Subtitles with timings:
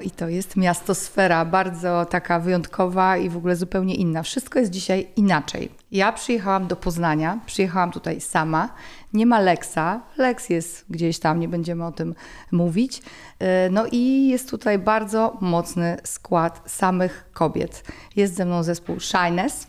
[0.00, 4.22] I to jest miastosfera, bardzo taka wyjątkowa i w ogóle zupełnie inna.
[4.22, 5.68] Wszystko jest dzisiaj inaczej.
[5.92, 8.74] Ja przyjechałam do Poznania, przyjechałam tutaj sama.
[9.12, 10.00] Nie ma Lexa.
[10.16, 12.14] Lex jest gdzieś tam, nie będziemy o tym
[12.52, 13.02] mówić.
[13.38, 17.84] E, no i jest tutaj bardzo mocny skład samych kobiet.
[18.16, 19.66] Jest ze mną zespół Shyness.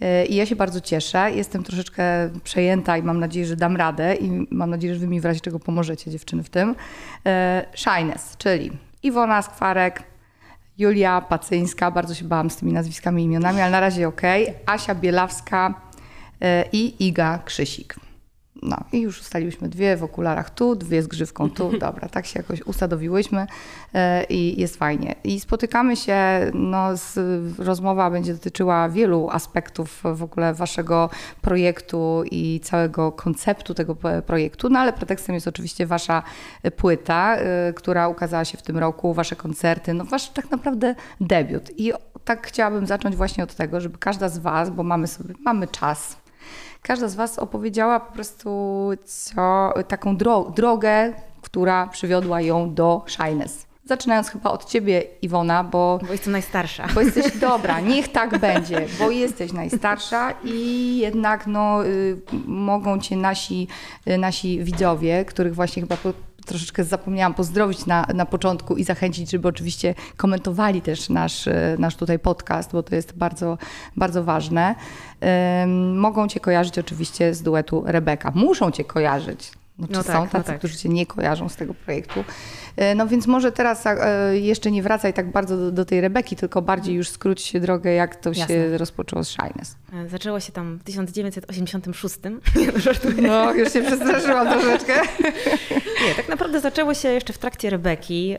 [0.00, 1.30] E, I ja się bardzo cieszę.
[1.34, 5.20] Jestem troszeczkę przejęta i mam nadzieję, że dam radę i mam nadzieję, że wy mi
[5.20, 6.74] w razie czego pomożecie dziewczyny w tym.
[7.26, 10.02] E, Shyness, czyli Iwona Skwarek,
[10.78, 14.22] Julia Pacyńska, bardzo się bałam z tymi nazwiskami i imionami, ale na razie ok.
[14.66, 15.74] Asia Bielawska
[16.40, 18.07] e, i Iga Krzysik.
[18.62, 21.70] No i już ustaliłyśmy dwie w okularach tu, dwie z grzywką tu.
[21.78, 23.46] Dobra, tak się jakoś usadowiłyśmy
[23.94, 25.14] e, i jest fajnie.
[25.24, 26.16] I spotykamy się,
[26.54, 27.18] no, z,
[27.58, 31.10] rozmowa będzie dotyczyła wielu aspektów w ogóle waszego
[31.42, 36.22] projektu i całego konceptu tego projektu, no ale pretekstem jest oczywiście wasza
[36.76, 41.70] płyta, e, która ukazała się w tym roku, wasze koncerty, no wasz tak naprawdę debiut.
[41.76, 41.92] I
[42.24, 46.16] tak chciałabym zacząć właśnie od tego, żeby każda z was, bo mamy sobie, mamy czas,
[46.88, 48.50] każda z Was opowiedziała po prostu
[49.04, 53.66] co, taką dro drogę, która przywiodła ją do Shyness.
[53.84, 55.98] Zaczynając chyba od ciebie, Iwona, bo.
[56.06, 56.88] Bo jestem najstarsza.
[56.94, 62.16] Bo jesteś dobra, niech tak będzie, bo jesteś najstarsza i jednak no, y,
[62.46, 63.68] mogą cię nasi,
[64.08, 66.12] y, nasi widzowie, których właśnie chyba po,
[66.48, 71.96] troszeczkę zapomniałam pozdrowić na, na początku i zachęcić, żeby oczywiście komentowali też nasz, y, nasz
[71.96, 73.58] tutaj podcast, bo to jest bardzo,
[73.96, 74.74] bardzo ważne.
[75.94, 78.32] Mogą Cię kojarzyć oczywiście z duetu Rebeka.
[78.34, 79.52] Muszą Cię kojarzyć.
[79.78, 80.58] No, no tak, są tacy, no tak.
[80.58, 82.24] którzy Cię nie kojarzą z tego projektu.
[82.78, 86.36] E, no więc może teraz e, jeszcze nie wracaj tak bardzo do, do tej Rebeki,
[86.36, 88.46] tylko bardziej już skróć się drogę, jak to Jasne.
[88.46, 89.76] się rozpoczęło z Shyness.
[89.92, 92.16] E, zaczęło się tam w 1986.
[93.22, 94.92] No, już się przestraszyłam troszeczkę.
[96.06, 98.36] Nie, tak naprawdę zaczęło się jeszcze w trakcie Rebeki,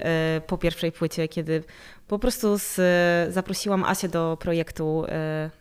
[0.48, 1.64] po pierwszej płycie, kiedy
[2.08, 2.76] po prostu z,
[3.34, 5.06] zaprosiłam Asię do projektu,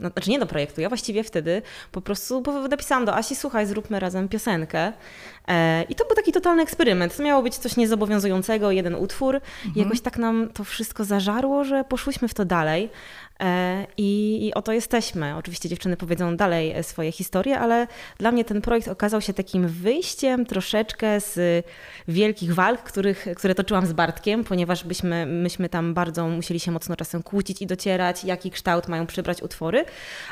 [0.01, 1.63] no, znaczy nie do projektu, ja właściwie wtedy
[1.93, 4.93] po prostu napisałam do Asi, słuchaj, zróbmy razem piosenkę.
[5.89, 7.17] I to był taki totalny eksperyment.
[7.17, 9.35] To miało być coś niezobowiązującego, jeden utwór.
[9.35, 9.75] Mhm.
[9.75, 12.91] I jakoś tak nam to wszystko zażarło, że poszłyśmy w to dalej.
[13.43, 15.37] E, I, I oto jesteśmy.
[15.37, 17.87] Oczywiście dziewczyny powiedzą dalej e, swoje historie, ale
[18.19, 21.67] dla mnie ten projekt okazał się takim wyjściem troszeczkę z
[22.09, 26.97] wielkich walk, których, które toczyłam z Bartkiem, ponieważ byśmy, myśmy tam bardzo musieli się mocno
[26.97, 29.85] czasem kłócić i docierać, jaki kształt mają przybrać utwory.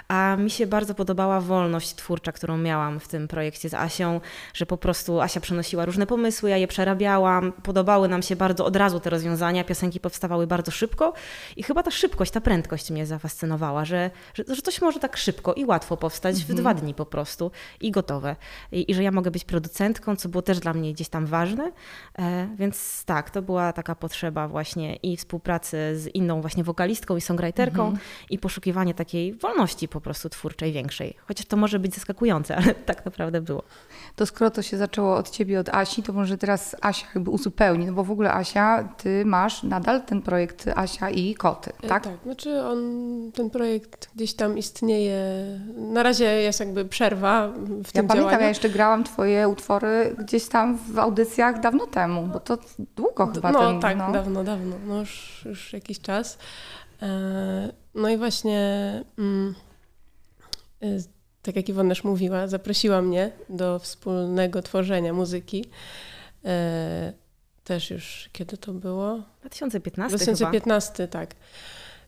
[0.08, 4.20] A mi się bardzo podobała wolność twórcza, którą miałam w tym projekcie z Asią,
[4.54, 7.52] że po prostu Asia przynosiła różne pomysły, ja je przerabiałam.
[7.52, 11.12] Podobały nam się bardzo od razu te rozwiązania, piosenki powstawały bardzo szybko
[11.56, 15.54] i chyba ta szybkość, ta prędkość mnie zafascynowała, że, że, że coś może tak szybko
[15.54, 16.56] i łatwo powstać mhm.
[16.56, 18.36] w dwa dni po prostu i gotowe.
[18.72, 21.72] I, I, że ja mogę być producentką, co było też dla mnie gdzieś tam ważne.
[22.18, 27.20] E, więc tak, to była taka potrzeba właśnie i współpracy z inną właśnie wokalistką i
[27.20, 27.98] songwriterką mhm.
[28.30, 31.14] i poszukiwanie takiej wolności po prostu twórczej większej.
[31.28, 33.62] Chociaż to może być zaskakujące, ale tak naprawdę było.
[34.16, 37.86] To skoro to się zaczęło od ciebie, od Asi, to może teraz Asia jakby uzupełni,
[37.86, 42.04] no bo w ogóle Asia, ty masz nadal ten projekt Asia i koty, e, tak?
[42.04, 42.85] Tak, znaczy on
[43.34, 45.20] ten projekt gdzieś tam istnieje.
[45.76, 50.16] Na razie jest jakby przerwa w ja tym Ja pamiętam, ja jeszcze grałam twoje utwory
[50.18, 52.58] gdzieś tam w audycjach dawno temu, bo to
[52.96, 53.52] długo chyba.
[53.52, 54.12] No ten, tak, no.
[54.12, 56.38] dawno, dawno, no już, już jakiś czas.
[57.02, 58.60] E, no i właśnie
[59.18, 59.54] mm,
[60.82, 60.86] e,
[61.42, 65.64] tak jak Iwona też mówiła, zaprosiła mnie do wspólnego tworzenia muzyki.
[66.44, 67.12] E,
[67.64, 69.22] też już kiedy to było?
[69.40, 71.08] 2015 2015, chyba.
[71.08, 71.34] tak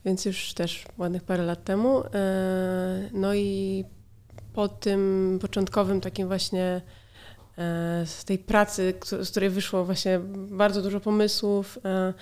[0.05, 2.03] więc już też ładnych parę lat temu.
[2.05, 3.85] E, no i
[4.53, 6.81] po tym początkowym takim właśnie e,
[8.07, 11.79] z tej pracy, z której wyszło właśnie bardzo dużo pomysłów.
[11.85, 12.15] E,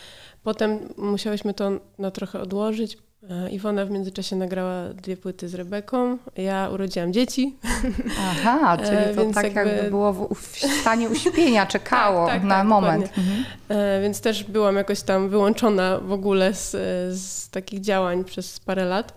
[0.43, 2.99] potem musiałyśmy to na trochę odłożyć,
[3.51, 6.19] Iwona w międzyczasie nagrała dwie płyty z Rebeką.
[6.37, 7.57] Ja urodziłam dzieci.
[8.21, 12.45] Aha, czyli e, to Więc tak jakby, jakby było w, stanie uśpienia, czekało tak, tak,
[12.45, 13.05] na tak, moment.
[13.19, 13.45] Mhm.
[13.69, 16.71] E, więc też byłam jakoś tam wyłączona w ogóle z,
[17.19, 19.15] z takich działań przez parę lat.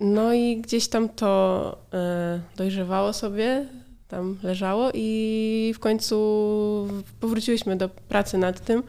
[0.00, 1.78] No i gdzieś tam to
[2.56, 3.66] dojrzewało sobie,
[4.08, 6.88] tam leżało i w końcu
[7.20, 8.82] powróciłyśmy do pracy nad tym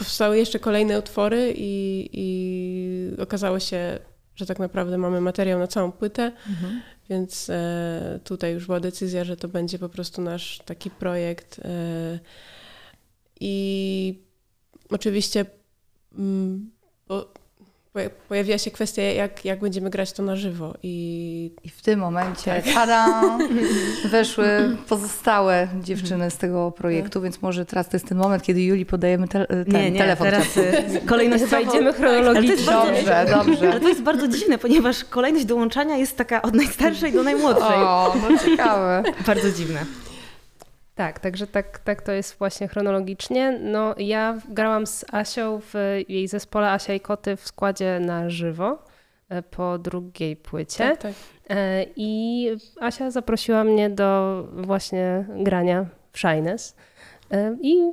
[0.00, 3.98] powstały jeszcze kolejne utwory i, i okazało się,
[4.36, 6.82] że tak naprawdę mamy materiał na całą płytę, mhm.
[7.10, 11.58] więc e, tutaj już była decyzja, że to będzie po prostu nasz taki projekt.
[11.64, 12.18] E,
[13.40, 14.22] I
[14.90, 15.46] oczywiście
[16.18, 16.70] mm,
[18.28, 20.74] pojawiła się kwestia, jak, jak będziemy grać to na żywo.
[20.82, 23.22] I, I w tym momencie, tada,
[24.10, 28.86] weszły pozostałe dziewczyny z tego projektu, więc może teraz to jest ten moment, kiedy Juli
[28.86, 30.26] podajemy te, ten nie, nie, telefon.
[30.26, 32.66] teraz y, kolejność wejdziemy chronologicznie.
[32.66, 33.70] Dobrze, dobrze.
[33.70, 37.76] Ale to jest bardzo dziwne, ponieważ kolejność dołączania jest taka od najstarszej do najmłodszej.
[37.76, 39.02] O, no ciekawe.
[39.26, 39.84] Bardzo dziwne.
[41.00, 43.58] Tak, także tak, tak to jest właśnie chronologicznie.
[43.62, 45.74] No, ja grałam z Asią w
[46.08, 48.78] jej zespole Asia i Koty w składzie na żywo
[49.28, 50.84] e, po drugiej płycie.
[50.84, 51.12] tak, tak.
[51.50, 52.48] E, I
[52.80, 56.76] Asia zaprosiła mnie do właśnie grania w Shyness.
[57.30, 57.92] E, I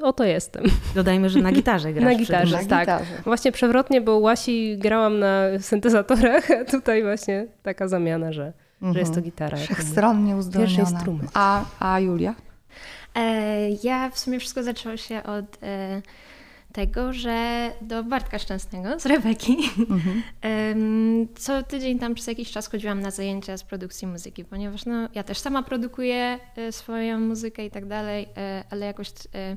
[0.00, 0.64] oto jestem.
[0.94, 2.04] Dodajmy, że na gitarze grasz.
[2.04, 2.56] Na gitarze.
[2.56, 2.80] Na tak.
[2.80, 3.22] gitarze.
[3.24, 8.52] Właśnie przewrotnie, bo u Łasi grałam na syntezatorach, a tutaj właśnie taka zamiana, że,
[8.82, 9.58] że jest to gitara.
[9.58, 9.76] jako mój.
[9.76, 10.90] Wszechstronnie uzdolniona.
[10.90, 11.30] instrument.
[11.34, 12.34] A, a Julia?
[13.14, 16.02] E, ja w sumie wszystko zaczęło się od e,
[16.72, 20.22] tego, że do Bartka Szczęsnego z Rebeki Mhm.
[20.40, 25.08] em, co tydzień tam przez jakiś czas chodziłam na zajęcia z produkcji muzyki, ponieważ no,
[25.14, 29.56] ja też sama produkuję e, swoją muzykę i tak dalej, e, ale jakoś e,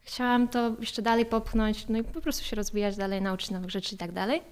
[0.00, 3.94] chciałam to jeszcze dalej popchnąć, no i po prostu się rozwijać dalej, nauczyć nowych rzeczy
[3.94, 4.42] i tak dalej.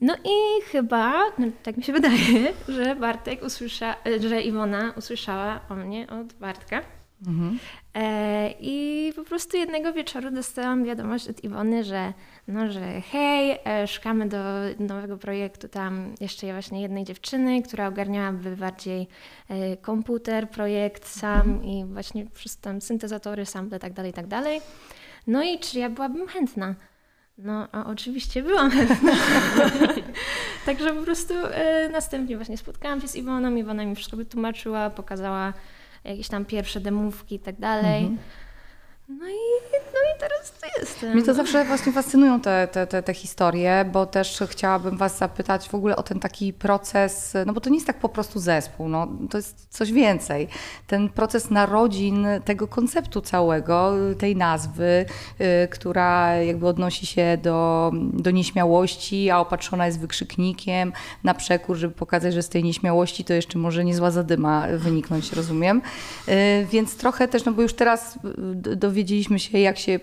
[0.00, 5.74] No i chyba, no, tak mi się wydaje, że Bartek usłysza, że Iwona usłyszała o
[5.74, 6.82] mnie od Bartka.
[7.26, 7.58] Mhm.
[7.94, 12.12] E, I po prostu jednego wieczoru dostałam wiadomość od Iwony, że,
[12.48, 14.38] no, że hej, e, szukamy do
[14.78, 19.08] nowego projektu tam jeszcze właśnie jednej dziewczyny, która ogarniałaby bardziej
[19.48, 24.60] e, komputer, projekt sam i właśnie wszystko tam syntezatory, sample, tak dalej, tak dalej.
[25.26, 26.74] No i czy ja byłabym chętna?
[27.38, 28.70] No, a oczywiście byłam.
[30.66, 35.52] Także po prostu e, następnie właśnie spotkałam się z Iwoną, Iwona mi wszystko wytłumaczyła, pokazała
[36.04, 38.10] jakieś tam pierwsze demówki i tak dalej.
[39.18, 39.38] No i,
[39.94, 41.12] no i teraz tu jestem.
[41.14, 45.68] Mnie to zawsze właśnie fascynują te, te, te, te historie, bo też chciałabym Was zapytać
[45.68, 48.88] w ogóle o ten taki proces, no bo to nie jest tak po prostu zespół,
[48.88, 50.48] no, to jest coś więcej.
[50.86, 55.04] Ten proces narodzin tego konceptu całego, tej nazwy,
[55.64, 60.92] y, która jakby odnosi się do, do nieśmiałości, a opatrzona jest wykrzyknikiem
[61.24, 65.82] na przekór, żeby pokazać, że z tej nieśmiałości to jeszcze może niezła zadyma wyniknąć, rozumiem.
[66.28, 68.18] Y, Więc trochę też, no bo już teraz y,
[68.54, 70.00] d- dowiedzieliśmy się, jak się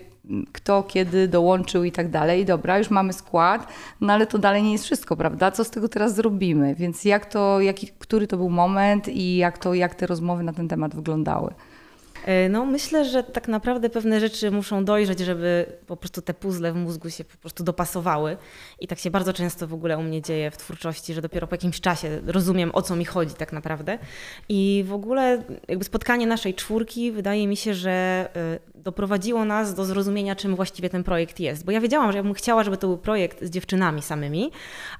[0.52, 2.44] kto kiedy dołączył i tak dalej.
[2.44, 3.66] Dobra, już mamy skład,
[4.00, 5.50] no ale to dalej nie jest wszystko, prawda?
[5.50, 6.74] Co z tego teraz zrobimy?
[6.74, 10.52] Więc jak to, jaki, który to był moment i jak, to, jak te rozmowy na
[10.52, 11.54] ten temat wyglądały?
[12.26, 16.72] E, No myślę, że tak naprawdę pewne rzeczy muszą dojrzeć, żeby po prostu te puzzle
[16.72, 18.36] w mózgu się po prostu dopasowały.
[18.80, 21.54] I tak się bardzo często w ogóle u mnie dzieje w twórczości, że dopiero po
[21.54, 23.98] jakimś czasie rozumiem o co mi chodzi tak naprawdę.
[24.48, 28.28] I w ogóle jakby spotkanie naszej czwórki wydaje mi się, że
[28.76, 31.64] y, doprowadziło nas do zrozumienia, czym właściwie ten projekt jest.
[31.64, 34.50] Bo ja wiedziałam, że ja bym chciała, żeby to był projekt z dziewczynami samymi,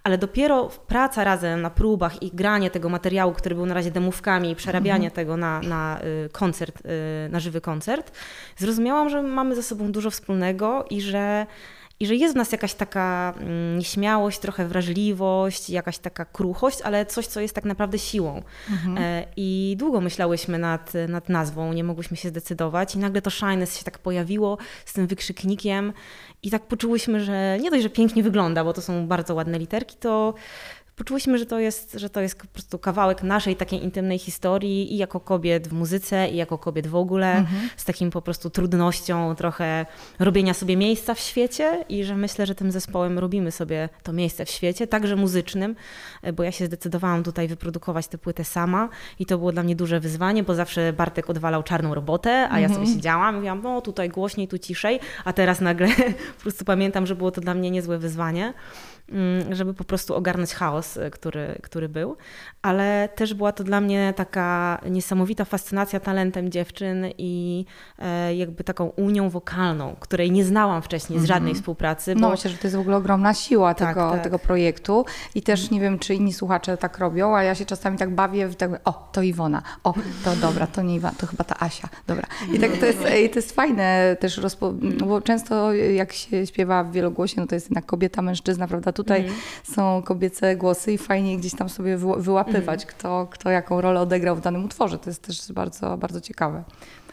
[0.04, 4.50] ale dopiero praca razem na próbach i granie tego materiału, który był na razie demówkami
[4.50, 8.12] i przerabianie tego na, na y, koncert, y, na żywy koncert,
[8.56, 11.46] zrozumiałam, że mamy ze sobą dużo wspólnego i że
[12.00, 17.06] i że jest w nas jakaś taka mm, nieśmiałość, trochę wrażliwość, jakaś taka kruchość, ale
[17.06, 18.42] coś, co jest tak naprawdę siłą.
[18.98, 23.78] E, I długo myślałyśmy nad, nad nazwą, nie mogłyśmy się zdecydować i nagle to Shyness
[23.78, 25.92] się tak pojawiło z tym wykrzyknikiem
[26.42, 29.96] i tak poczułyśmy, że nie dość, że pięknie wygląda, bo to są bardzo ładne literki,
[29.96, 30.34] to
[31.00, 34.96] poczułyśmy, że to jest, że to jest po prostu kawałek naszej takiej intymnej historii i
[34.96, 37.44] jako kobiet w muzyce, i jako kobiet w ogóle,
[37.76, 39.86] z takim po prostu trudnością trochę
[40.18, 44.44] robienia sobie miejsca w świecie i że myślę, że tym zespołem robimy sobie to miejsce
[44.44, 45.76] w świecie, także muzycznym,
[46.22, 49.76] e, bo ja się zdecydowałam tutaj wyprodukować tę płytę sama i to było dla mnie
[49.76, 53.80] duże wyzwanie, bo zawsze Bartek odwalał czarną robotę, a ja sobie siedziałam i mówiłam, no
[53.80, 55.88] tutaj głośniej, tu ciszej, a teraz nagle
[56.36, 58.54] po prostu pamiętam, że było to dla mnie niezłe wyzwanie
[59.50, 62.16] żeby po prostu ogarnąć chaos, y, który, który był.
[62.62, 67.64] Ale też była to dla mnie taka niesamowita fascynacja talentem dziewczyn i
[67.98, 72.14] e, jakby taką unią wokalną, której nie znałam wcześniej z żadnej współpracy.
[72.14, 74.22] No Bo myślę, że to jest w ogóle ogromna siła Tak, tego, tak.
[74.22, 77.98] tego projektu i też nie wiem, czy inni słuchacze tak robią, a ja się czasami
[77.98, 81.44] tak bawię w tak, o, to Iwona, o, to dobra, to nie Iwona, to chyba
[81.44, 82.26] ta Asia, dobra.
[82.52, 86.46] I tak to jest, i to jest fajne też, rozpo, no bo często jak się
[86.46, 88.92] śpiewa w wielogłosie, no to jest jednak kobieta, mężczyzna, prawda?
[89.04, 89.26] Tutaj
[89.64, 94.36] są kobiece głosy i fajnie gdzieś tam sobie wyła- wyłapywać, kto, kto jaką rolę odegrał
[94.36, 94.98] w danym utworze.
[94.98, 96.64] To jest też bardzo, bardzo ciekawe.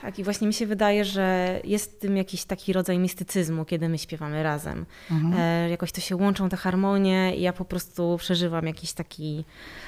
[0.02, 3.90] Tak, i właśnie mi się wydaje, że jest w tym jakiś taki rodzaj mistycyzmu, kiedy
[3.90, 4.86] my śpiewamy razem.
[5.12, 5.34] Mhm.
[5.38, 9.46] E, jakoś to się łączą te harmonie i ja po prostu przeżywam jakiś taki,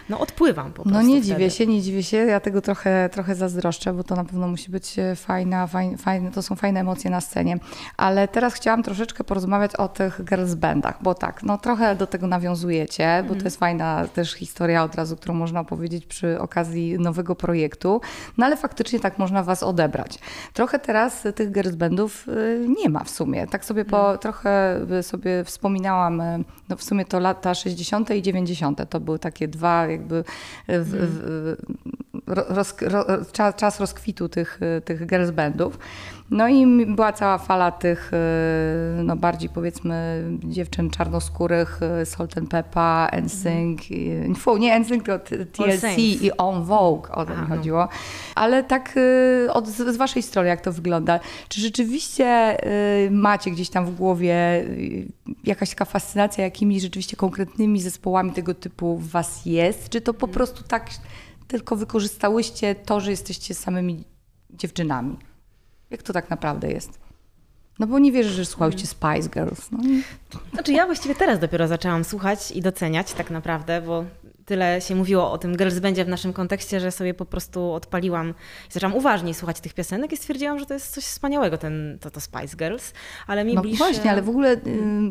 [0.09, 1.07] no odpływam po no prostu.
[1.07, 1.35] No nie wtedy.
[1.35, 2.17] dziwię się, nie dziwię się.
[2.17, 6.41] Ja tego trochę, trochę zazdroszczę, bo to na pewno musi być e, fajna, fajne, to
[6.41, 7.57] są fajne emocje na scenie.
[7.97, 12.27] Ale teraz chciałam troszeczkę porozmawiać o tych girls bandach, bo tak, no trochę do tego
[12.27, 13.39] nawiązujecie, bo mhm.
[13.39, 18.01] to jest fajna też historia od razu, którą można opowiedzieć przy okazji nowego projektu.
[18.37, 19.98] No ale faktycznie tak można was odebrać.
[20.53, 23.47] Trochę teraz tych girls bandów y, nie ma w sumie.
[23.47, 24.19] Tak sobie po, mhm.
[24.19, 28.09] trochę sobie wspominałam, y, no w sumie to lata 60.
[28.11, 28.89] i 90.
[28.89, 30.23] to były takie dwa jakby
[30.67, 32.75] w, w, roz,
[33.31, 35.79] czas, czas rozkwitu tych, tych girls bandów.
[36.31, 42.49] No i była cała fala tych y, no bardziej powiedzmy dziewczyn czarnoskórych, y, Salt and
[42.49, 44.59] Peppa, NSYNC, mm.
[44.59, 45.19] nie NSYNC, tylko
[45.51, 47.87] TLC i On Vogue, o to mi chodziło.
[48.35, 51.19] Ale tak y, od, z waszej strony jak to wygląda?
[51.49, 52.57] Czy rzeczywiście
[53.11, 54.65] macie gdzieś tam w głowie
[55.43, 59.89] jakaś taka fascynacja jakimiś rzeczywiście konkretnymi zespołami tego typu w was jest?
[59.89, 60.33] Czy to po mm.
[60.33, 60.89] prostu tak
[61.49, 64.03] tylko wykorzystałyście to, że jesteście samymi
[64.49, 65.17] dziewczynami?
[65.89, 66.99] Jak to tak naprawdę jest?
[67.79, 69.71] No bo nie wierzę, że słuchałyście Spice Girls.
[69.71, 69.79] No.
[70.53, 74.05] Znaczy ja właściwie teraz dopiero zaczęłam słuchać i doceniać tak naprawdę, bo
[74.49, 78.29] tyle się mówiło o tym girls będzie w naszym kontekście, że sobie po prostu odpaliłam
[78.69, 82.11] i zaczęłam uważniej słuchać tych piosenek i stwierdziłam, że to jest coś wspaniałego, ten, to,
[82.11, 82.93] to Spice Girls,
[83.27, 83.83] ale mi no bliższe...
[83.83, 84.57] właśnie, ale w ogóle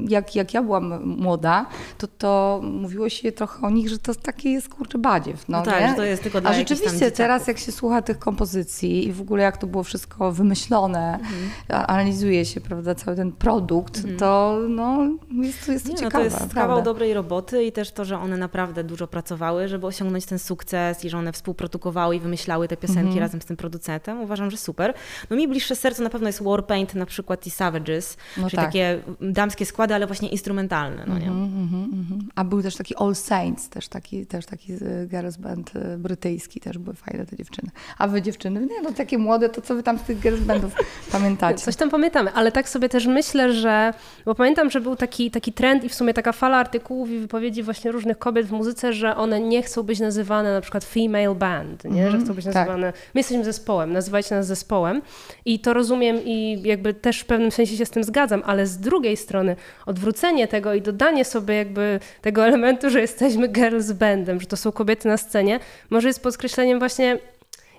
[0.08, 1.66] jak, jak ja byłam młoda,
[1.98, 5.48] to, to mówiło się trochę o nich, że to takie jest kurczę badziew.
[5.48, 5.88] No, no tak, nie?
[5.88, 9.20] że to jest tylko dla A rzeczywiście teraz jak się słucha tych kompozycji i w
[9.20, 11.50] ogóle jak to było wszystko wymyślone, mhm.
[11.90, 14.16] analizuje się prawda, cały ten produkt, mhm.
[14.16, 15.08] to no,
[15.42, 16.24] jest, jest to Nie, ciekawe.
[16.24, 19.68] No to jest kawał dobrej roboty i też to, że one naprawdę dużo pracowały pracowały,
[19.68, 23.20] żeby osiągnąć ten sukces i że one współprodukowały i wymyślały te piosenki mm-hmm.
[23.20, 24.20] razem z tym producentem.
[24.20, 24.94] Uważam, że super.
[25.30, 28.66] No mi bliższe sercu na pewno jest Warpaint na przykład i Savages, no czyli tak.
[28.66, 31.04] takie damskie składy, ale właśnie instrumentalne.
[31.06, 31.26] No nie?
[31.26, 32.18] Mm-hmm, mm-hmm.
[32.34, 34.72] A był też taki All Saints, też taki, też taki
[35.08, 37.70] girls band y, brytyjski, też były fajne te dziewczyny.
[37.98, 40.72] A wy dziewczyny, nie no takie młode, to co wy tam z tych girls bandów
[41.12, 41.58] pamiętacie?
[41.58, 43.94] Coś tam pamiętamy, ale tak sobie też myślę, że,
[44.24, 47.62] bo pamiętam, że był taki, taki trend i w sumie taka fala artykułów i wypowiedzi
[47.62, 51.84] właśnie różnych kobiet w muzyce, że one nie chcą być nazywane na przykład female band,
[51.84, 51.90] nie?
[51.90, 52.54] Mm, że mhm, chcą być tak.
[52.54, 53.00] nazywane, tak.
[53.14, 55.02] my jesteśmy zespołem, nazywajcie nas zespołem
[55.44, 58.78] i to rozumiem i jakby też w pewnym sensie się z tym zgadzam, ale z
[58.78, 59.56] drugiej strony
[59.86, 64.72] odwrócenie tego i dodanie sobie jakby tego elementu, że jesteśmy girls bandem, że to są
[64.72, 65.60] kobiety na scenie,
[65.90, 67.18] może jest podkreśleniem właśnie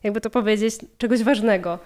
[0.04, 1.80] jakby to powiedzieć, czegoś ważnego.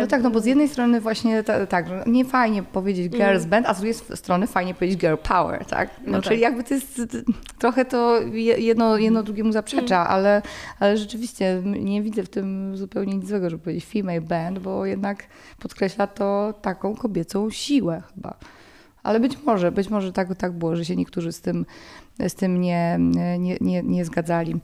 [0.00, 3.18] No tak, no bo z jednej strony właśnie tak, nie fajnie powiedzieć mm.
[3.18, 5.90] girls band, a z drugiej strony fajnie powiedzieć girl power, tak?
[6.06, 6.42] No, no czyli tak.
[6.42, 7.02] jakby to jest
[7.58, 8.20] trochę to
[8.58, 10.12] jedno, jedno drugiemu zaprzecza, mm.
[10.12, 10.42] ale,
[10.78, 15.26] ale rzeczywiście nie widzę w tym zupełnie nic złego, żeby powiedzieć female band, bo jednak
[15.58, 18.34] podkreśla to taką kobiecą siłę chyba.
[19.02, 21.66] Ale być może, być może tak, tak było, że się niektórzy z tym
[22.28, 22.98] z tym nie,
[23.38, 24.56] nie, nie, nie zgadzali.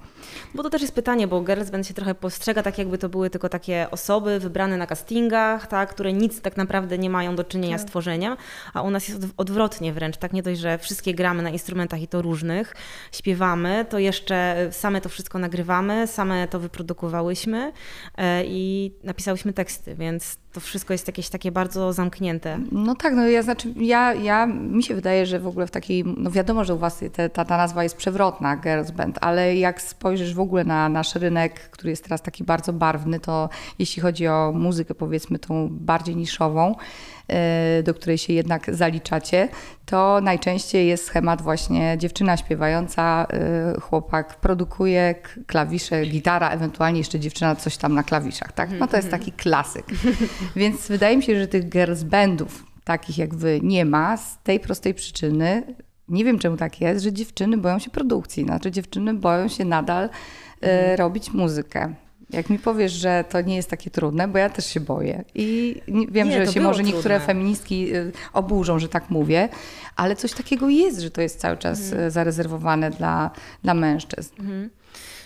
[0.54, 3.30] Bo to też jest pytanie, bo Girls Band się trochę postrzega tak, jakby to były
[3.30, 7.78] tylko takie osoby wybrane na castingach, tak, które nic tak naprawdę nie mają do czynienia
[7.78, 7.86] tak.
[7.86, 8.36] z tworzeniem,
[8.74, 12.08] a u nas jest odwrotnie wręcz, tak nie dość, że wszystkie gramy na instrumentach i
[12.08, 12.74] to różnych,
[13.12, 17.72] śpiewamy, to jeszcze same to wszystko nagrywamy, same to wyprodukowałyśmy
[18.16, 22.58] e, i napisałyśmy teksty, więc to wszystko jest jakieś takie bardzo zamknięte.
[22.72, 26.04] No tak, no ja znaczy, ja, ja mi się wydaje, że w ogóle w takiej,
[26.16, 29.82] no wiadomo, że u was te, ta, ta nazwa jest przewrotna, Girls Band, ale jak
[29.82, 33.48] spojrzysz w ogóle na nasz rynek, który jest teraz taki bardzo barwny, to
[33.78, 36.74] jeśli chodzi o muzykę powiedzmy tą bardziej niszową,
[37.84, 39.48] do której się jednak zaliczacie,
[39.86, 45.14] to najczęściej jest schemat właśnie dziewczyna śpiewająca, e, chłopak produkuje
[45.46, 48.70] klawisze, gitara, ewentualnie jeszcze dziewczyna coś tam na klawiszach, tak?
[48.78, 49.86] No to jest taki klasyk.
[50.56, 54.60] Więc wydaje mi się, że tych girls bandów takich jak wy nie ma z tej
[54.60, 55.62] prostej przyczyny,
[56.08, 60.04] nie wiem czemu tak jest, że dziewczyny boją się produkcji, znaczy dziewczyny boją się nadal
[60.04, 60.08] e,
[60.60, 60.98] mhm.
[60.98, 61.94] robić muzykę.
[62.30, 65.24] Jak mi powiesz, że to nie jest takie trudne, bo ja też się boję.
[65.34, 65.74] I
[66.10, 67.26] wiem, nie, że się może niektóre trudne.
[67.26, 69.48] feministki e, oburzą, że tak mówię,
[69.96, 72.02] ale coś takiego jest, że to jest cały czas mhm.
[72.02, 73.30] E, zarezerwowane dla,
[73.62, 74.34] dla mężczyzn.
[74.40, 74.70] Mhm.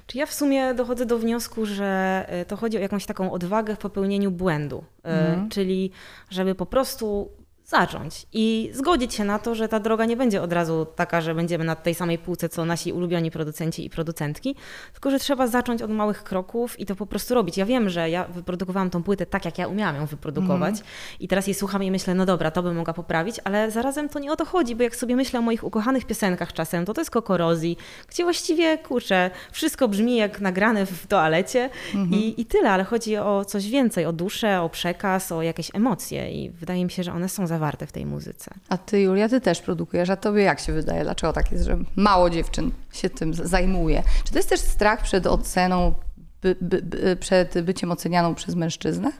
[0.06, 3.78] Czy ja w sumie dochodzę do wniosku, że to chodzi o jakąś taką odwagę w
[3.78, 5.48] popełnieniu błędu, mhm.
[5.48, 5.90] czyli
[6.30, 7.30] żeby po prostu
[7.70, 11.34] zacząć i zgodzić się na to, że ta droga nie będzie od razu taka, że
[11.34, 14.54] będziemy na tej samej półce, co nasi ulubioni producenci i producentki,
[14.92, 17.56] tylko że trzeba zacząć od małych kroków i to po prostu robić.
[17.56, 20.86] Ja wiem, że ja wyprodukowałam tą płytę tak, jak ja umiałam ją wyprodukować mm.
[21.20, 24.18] i teraz jej słucham i myślę, no dobra, to bym mogła poprawić, ale zarazem to
[24.18, 27.00] nie o to chodzi, bo jak sobie myślę o moich ukochanych piosenkach czasem, to to
[27.00, 27.76] jest Kokorozji,
[28.08, 33.16] gdzie właściwie, kurczę, wszystko brzmi jak nagrane w toalecie mm i, i tyle, ale chodzi
[33.16, 37.12] o coś więcej, o duszę, o przekaz, o jakieś emocje i wydaje mi się, że
[37.12, 38.50] one są zawarte w tej muzyce.
[38.68, 41.04] A ty, Julia, ty też produkujesz, a tobie jak się wydaje?
[41.04, 44.02] Dlaczego tak jest, że mało dziewczyn się tym zajmuje?
[44.24, 45.94] Czy to jest też strach przed oceną,
[46.42, 49.12] by, by, by, przed byciem ocenianą przez mężczyznę?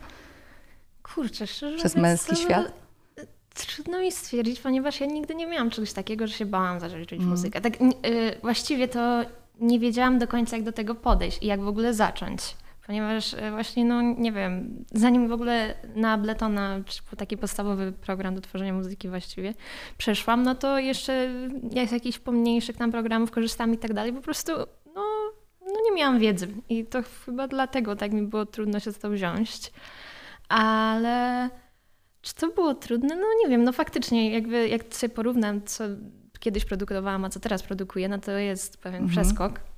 [1.02, 2.73] Kurczę, szczerze Przez męski świat?
[3.54, 7.28] Trudno mi stwierdzić, ponieważ ja nigdy nie miałam czegoś takiego, że się bałam zacząć mm.
[7.28, 7.61] muzykę.
[7.61, 7.87] Tak, y,
[8.42, 9.25] właściwie to
[9.61, 12.56] nie wiedziałam do końca, jak do tego podejść i jak w ogóle zacząć
[12.90, 18.35] ponieważ e, właśnie, no nie wiem, zanim w ogóle na Abletona, czy taki podstawowy program
[18.35, 19.54] do tworzenia muzyki właściwie,
[19.99, 21.30] przeszłam, no to jeszcze
[21.73, 24.52] jest jakichś pomniejszych tam programów korzystam i tak dalej, po prostu,
[24.94, 25.04] no,
[25.61, 29.11] no nie miałam wiedzy i to chyba dlatego tak mi było trudno się z to
[29.11, 29.73] wziąć,
[30.49, 31.50] ale
[32.23, 33.16] czy to było trudne?
[33.16, 35.85] No nie wiem, no faktycznie jakby jak sobie porównam, co
[36.40, 39.11] kiedyś produkowałam, a co teraz produkuję, no to jest pewien mhm.
[39.11, 39.70] przeskok.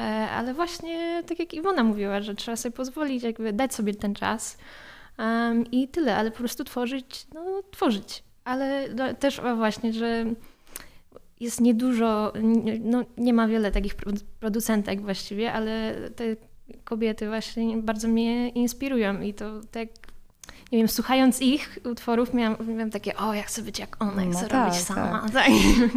[0.00, 4.14] E, ale właśnie tak jak Iwona mówiła, że trzeba sobie pozwolić, jakby dać sobie ten
[4.14, 4.58] czas
[5.18, 8.22] um, i tyle, ale po prostu tworzyć, no tworzyć.
[8.44, 10.24] Ale no, też właśnie, że
[11.40, 12.32] jest niedużo,
[12.80, 13.94] no nie ma wiele takich
[14.40, 16.24] producentek właściwie, ale te
[16.84, 19.88] kobiety właśnie bardzo mnie inspirują i to tak
[20.72, 24.32] nie wiem, słuchając ich utworów miałam, miałam takie, o, jak chcę być jak ona, jak
[24.32, 25.20] no chcę tak, robić sama.
[25.20, 25.32] Tak.
[25.32, 25.46] tak.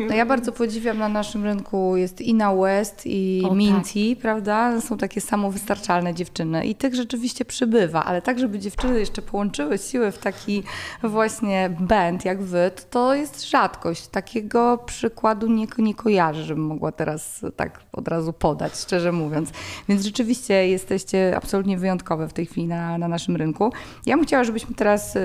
[0.09, 4.21] No ja bardzo podziwiam na naszym rynku jest Ina West i o, Minty, tak.
[4.21, 4.81] prawda?
[4.81, 10.11] Są takie samowystarczalne dziewczyny i tych rzeczywiście przybywa, ale tak, żeby dziewczyny jeszcze połączyły siły
[10.11, 10.63] w taki
[11.03, 14.07] właśnie band jak wy, to, to jest rzadkość.
[14.07, 19.51] Takiego przykładu nie, nie kojarzę, żebym mogła teraz tak od razu podać, szczerze mówiąc.
[19.89, 23.73] Więc rzeczywiście jesteście absolutnie wyjątkowe w tej chwili na, na naszym rynku.
[24.05, 25.19] Ja bym chciała, żebyś żebyśmy teraz y,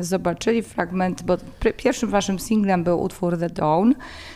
[0.00, 1.36] zobaczyli fragment, bo
[1.76, 3.92] pierwszym waszym singlem był utwór The Dawn,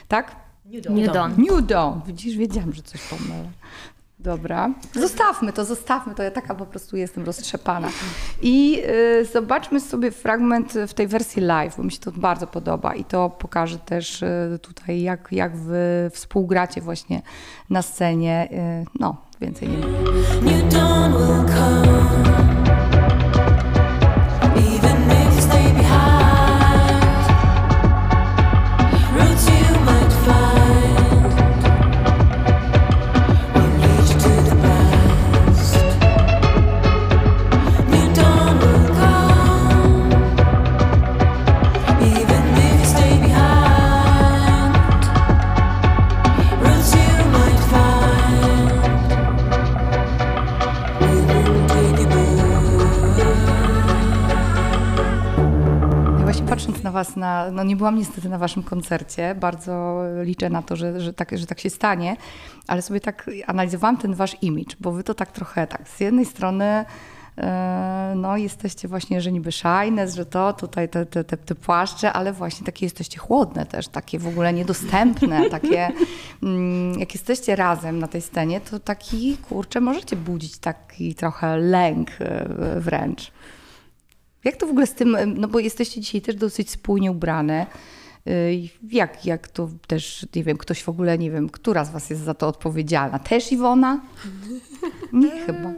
[0.08, 0.36] tak?
[0.64, 0.96] New Dawn.
[0.96, 1.32] New Dawn.
[1.38, 2.00] New Dawn.
[2.06, 3.48] Widzisz, wiedziałam, że coś pomylę.
[4.18, 4.70] Dobra.
[4.94, 6.22] Zostawmy to, zostawmy to.
[6.22, 7.88] Ja taka po prostu jestem roztrzepana.
[8.42, 8.82] I
[9.20, 13.04] y, zobaczmy sobie fragment w tej wersji live, bo mi się to bardzo podoba i
[13.04, 17.22] to pokaże też y, tutaj, jak, jak wy współgracie właśnie
[17.70, 18.48] na scenie.
[18.52, 19.92] Y, no, więcej nie wiem.
[57.52, 61.46] No nie byłam niestety na Waszym koncercie, bardzo liczę na to, że, że, tak, że
[61.46, 62.16] tak się stanie,
[62.66, 66.24] ale sobie tak analizowałam ten Wasz image, bo Wy to tak trochę tak, z jednej
[66.24, 66.84] strony
[67.38, 72.12] e, no jesteście właśnie, że niby shyness, że to, tutaj te, te, te, te, płaszcze,
[72.12, 75.90] ale właśnie takie jesteście chłodne też, takie w ogóle niedostępne, takie,
[76.42, 82.08] mm, jak jesteście razem na tej scenie, to taki, kurczę, możecie budzić taki trochę lęk
[82.20, 83.32] e, wręcz.
[84.44, 87.66] Jak to w ogóle z tym, no bo jesteście dzisiaj też dosyć spójnie ubrane.
[88.28, 92.10] Y, jak, jak to też, nie wiem, ktoś w ogóle, nie wiem, która z was
[92.10, 93.18] jest za to odpowiedzialna?
[93.18, 94.00] Też Iwona?
[95.12, 95.72] Nie, chyba.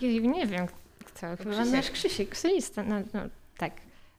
[0.00, 0.66] Ja nie wiem,
[1.04, 1.26] kto.
[1.36, 2.82] Chyba nasz Krzysiek, stylista.
[2.82, 3.20] No, no,
[3.58, 3.72] tak.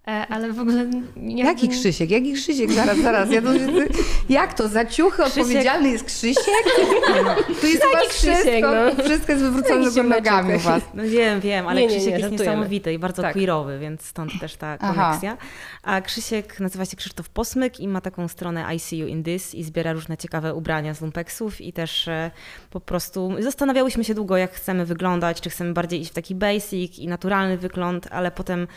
[0.08, 0.86] E, ale w ogóle...
[1.16, 2.12] Nie Jaki Krzysiek?
[2.12, 2.72] Jaki Krzysiek?
[2.72, 3.32] Zaraz, zaraz.
[3.32, 3.50] Ja to,
[4.30, 4.68] jak to?
[4.68, 5.44] Za ciuchy Krzysiek.
[5.44, 6.64] odpowiedzialny jest Krzysiek?
[7.62, 9.04] To jest Taki Krzysiek, wszystko, no.
[9.04, 10.84] wszystko jest wywrócone do nogami u was.
[10.94, 13.34] No wiem, wiem, ale nie, nie, Krzysiek nie, jest niesamowity i bardzo tak.
[13.34, 15.38] queerowy, więc stąd też ta koneksja.
[15.84, 19.56] A Krzysiek nazywa się Krzysztof Posmyk i ma taką stronę I See You In This
[19.56, 22.32] i zbiera różne ciekawe ubrania z lumpeksów i też e,
[22.70, 27.00] po prostu zastanawiałyśmy się długo, jak chcemy wyglądać, czy chcemy bardziej iść w taki basic
[27.00, 28.68] i naturalny wygląd, ale potem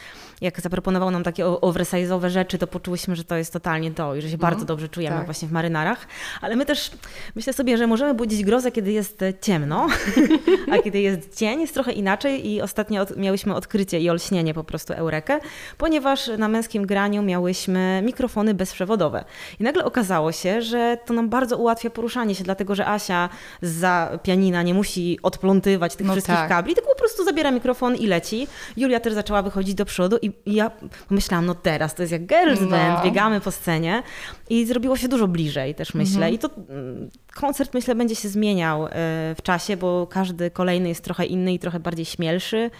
[0.40, 4.30] jak zaproponował nam takie oversize'owe rzeczy, to poczułyśmy, że to jest totalnie to i że
[4.30, 4.66] się bardzo mhm.
[4.66, 5.24] dobrze czujemy tak.
[5.24, 6.06] właśnie w marynarach.
[6.40, 6.90] Ale my też
[7.34, 9.86] myślę sobie, że możemy budzić grozę, kiedy jest ciemno,
[10.72, 14.64] a kiedy jest dzień, jest trochę inaczej i ostatnio od, miałyśmy odkrycie i olśnienie po
[14.64, 15.40] prostu Eurekę,
[15.78, 19.24] ponieważ na męskim graniu miałyśmy mikrofony bezprzewodowe.
[19.60, 23.28] I nagle okazało się, że to nam bardzo ułatwia poruszanie się, dlatego że Asia
[23.62, 26.48] za pianina nie musi odplątywać tych no wszystkich tak.
[26.48, 28.46] kabli, tylko po prostu zabiera mikrofon i leci.
[28.76, 30.70] Julia też zaczęła wychodzić do przodu i ja
[31.08, 32.66] pomyślałam, no teraz to jest jak girls No.
[32.66, 34.02] band, biegamy po scenie
[34.50, 36.14] i zrobiło się dużo bliżej też myślę.
[36.14, 36.34] Mhm.
[36.34, 38.90] I to mm, koncert myślę będzie się zmieniał e,
[39.38, 42.70] w czasie, bo każdy kolejny jest trochę inny i trochę bardziej śmielszy.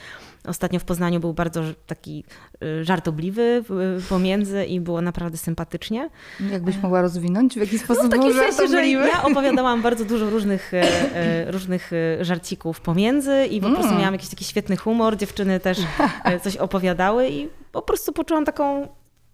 [0.48, 2.24] Ostatnio w Poznaniu był bardzo taki
[2.62, 6.11] e, żartobliwy w- pomiędzy i było naprawdę sympatycznie.
[6.52, 10.30] Jakbyś mogła rozwinąć, w jaki sposób No, w był sensie, że ja opowiadałam bardzo dużo
[10.30, 13.98] różnych, e, różnych żarcików pomiędzy i po prostu Mm.
[13.98, 15.16] miałam jakiś taki świetny humor.
[15.16, 15.78] Dziewczyny też
[16.42, 18.88] coś opowiadały i po prostu poczułam taką,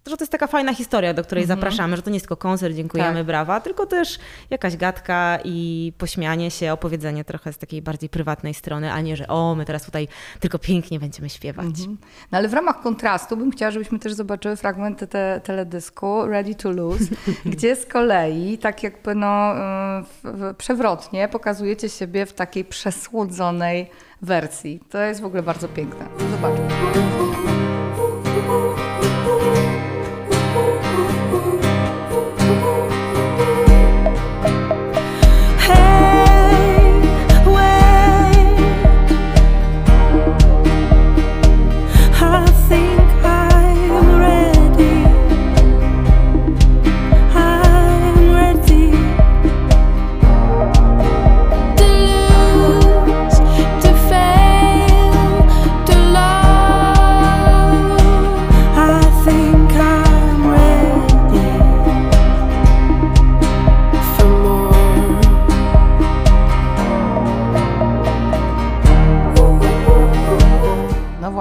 [0.07, 2.75] że to jest taka fajna historia, do której zapraszamy, że to nie jest tylko koncert,
[2.75, 3.27] dziękujemy, Mhm.
[3.27, 3.31] Tak.
[3.31, 4.19] brawa, tylko też
[4.51, 9.29] jakaś gadka i pośmianie się, opowiedzenie trochę z takiej bardziej prywatnej strony, a nie, że
[9.29, 10.09] o, my teraz tutaj
[10.41, 11.67] tylko pięknie będziemy śpiewać.
[11.67, 11.97] Mhm.
[12.33, 16.71] No ale w ramach kontrastu bym chciała, żebyśmy też zobaczyły fragmenty te, teledysku Ready to
[16.71, 17.05] Lose,
[17.45, 19.55] gdzie z kolei tak jakby no
[20.59, 23.91] przewrotnie pokazujecie siebie w takiej przesłodzonej
[24.23, 24.81] wersji.
[24.91, 26.07] To jest w ogóle bardzo piękne.
[26.31, 27.30] Zobaczmy.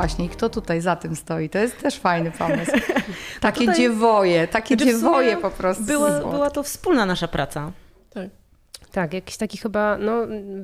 [0.09, 1.49] Właśnie, i kto tutaj za tym stoi?
[1.49, 2.71] To jest też fajny pomysł.
[3.41, 5.83] Takie tutaj- dziewoje, takie Znaczy, dziewoje po prostu.
[5.83, 7.71] Była, była to wspólna nasza praca.
[8.09, 8.29] Tak.
[8.91, 10.13] Tak, jakiś taki chyba, no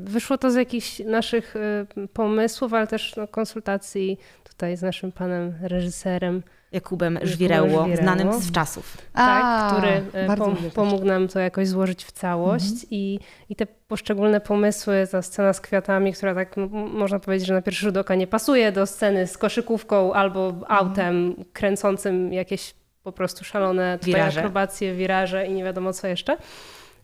[0.04, 5.54] wyszło to z jakichś naszych y, pomysłów, ale też no, konsultacji tutaj z naszym panem
[5.62, 6.44] reżyserem,
[6.76, 8.98] Jakubem Żwireło, znanym z czasów.
[9.14, 10.02] tak, A, który
[10.38, 10.74] pom- też.
[10.74, 15.62] pomógł nam to jakoś złożyć w całość i, i te poszczególne pomysły, ta scena z
[15.62, 19.28] kwiatami, która tak m- można powiedzieć, że na pierwszy rzut oka nie pasuje do sceny
[19.28, 24.40] z koszykówką albo autem kręcącym jakieś po prostu szalone tutaj Wiraże.
[24.40, 26.38] akrobacje, wiraże i nie wiadomo co jeszcze.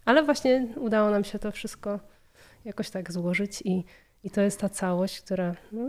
[0.05, 1.99] Ale właśnie udało nam się to wszystko
[2.65, 3.83] jakoś tak złożyć i,
[4.23, 5.81] i to jest ta całość, która no,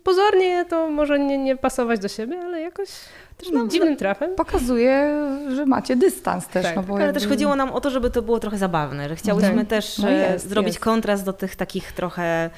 [0.00, 2.88] pozornie to może nie, nie pasować do siebie, ale jakoś
[3.36, 4.34] też no, dziwnym trafem.
[4.34, 5.14] Pokazuje,
[5.56, 6.62] że macie dystans też.
[6.62, 9.08] Tak, no bo Ale jakby- też chodziło nam o to, żeby to było trochę zabawne,
[9.08, 9.66] że chciałyśmy Tak.
[9.68, 10.84] też No e, jest, zrobić jest.
[10.84, 12.50] kontrast do tych takich trochę e,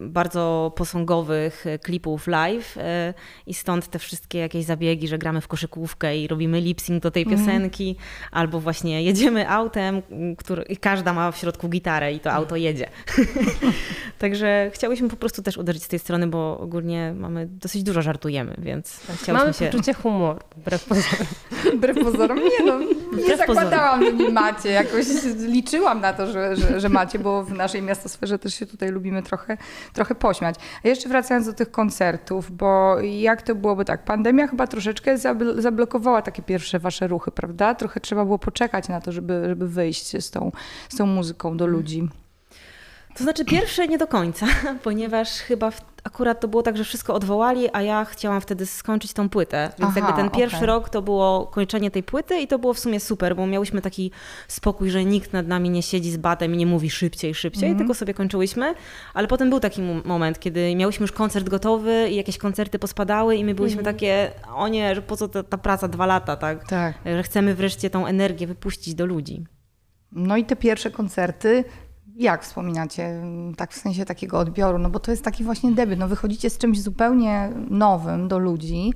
[0.00, 3.14] bardzo posągowych e, klipów live e,
[3.46, 7.26] i stąd te wszystkie jakieś zabiegi, że gramy w koszykówkę i robimy lip-sync do tej
[7.26, 7.96] piosenki,
[8.32, 10.02] albo właśnie jedziemy autem,
[10.38, 12.88] który, i każda ma w środku gitarę i to auto jedzie.
[14.18, 18.54] Także chciałyśmy po prostu też uderzyć z tej strony, bo ogólnie mamy dosyć dużo żartujemy,
[18.58, 19.66] więc chciałyśmy Mamy się...
[19.66, 21.26] poczucie humoru, wbrew pozorom.
[21.76, 24.68] Wbrew pozorom, nie no, nie Wbrew zakładałam, że nie macie.
[24.68, 25.06] Jakoś
[25.38, 29.22] liczyłam na to, że, że, że macie, bo w naszej miastosferze też się tutaj lubimy
[29.22, 29.56] trochę,
[29.92, 30.54] trochę pośmiać.
[30.84, 35.60] A jeszcze wracając do tych koncertów, bo jak to byłoby tak, pandemia chyba troszeczkę zabl-
[35.60, 37.74] zablokowała takie pierwsze wasze ruchy, prawda?
[37.74, 40.52] Trochę trzeba było poczekać na to, żeby, żeby wyjść z tą,
[40.88, 42.08] z tą muzyką do ludzi.
[43.16, 44.46] To znaczy pierwsze nie do końca,
[44.84, 49.12] ponieważ chyba w, akurat to było tak, że wszystko odwołali, a ja chciałam wtedy skończyć
[49.12, 49.72] tą płytę.
[49.78, 50.66] Więc Aha, jakby ten pierwszy okej.
[50.66, 54.10] rok to było kończenie tej płyty i to było w sumie super, bo miałyśmy taki
[54.48, 57.94] spokój, że nikt nad nami nie siedzi z batem i nie mówi szybciej, szybciej, tylko
[57.94, 58.74] sobie kończyłyśmy.
[59.14, 63.44] Ale potem był taki moment, kiedy miałyśmy już koncert gotowy i jakieś koncerty pospadały i
[63.44, 66.68] my byliśmy takie, o nie, że po co ta, ta praca dwa lata, tak?
[66.68, 66.94] Tak.
[67.06, 69.44] Że chcemy wreszcie tą energię wypuścić do ludzi.
[70.12, 71.64] No i te pierwsze koncerty,
[72.16, 73.22] jak wspominacie,
[73.56, 76.58] tak w sensie takiego odbioru, no bo to jest taki właśnie debiut, no wychodzicie z
[76.58, 78.92] czymś zupełnie nowym do ludzi.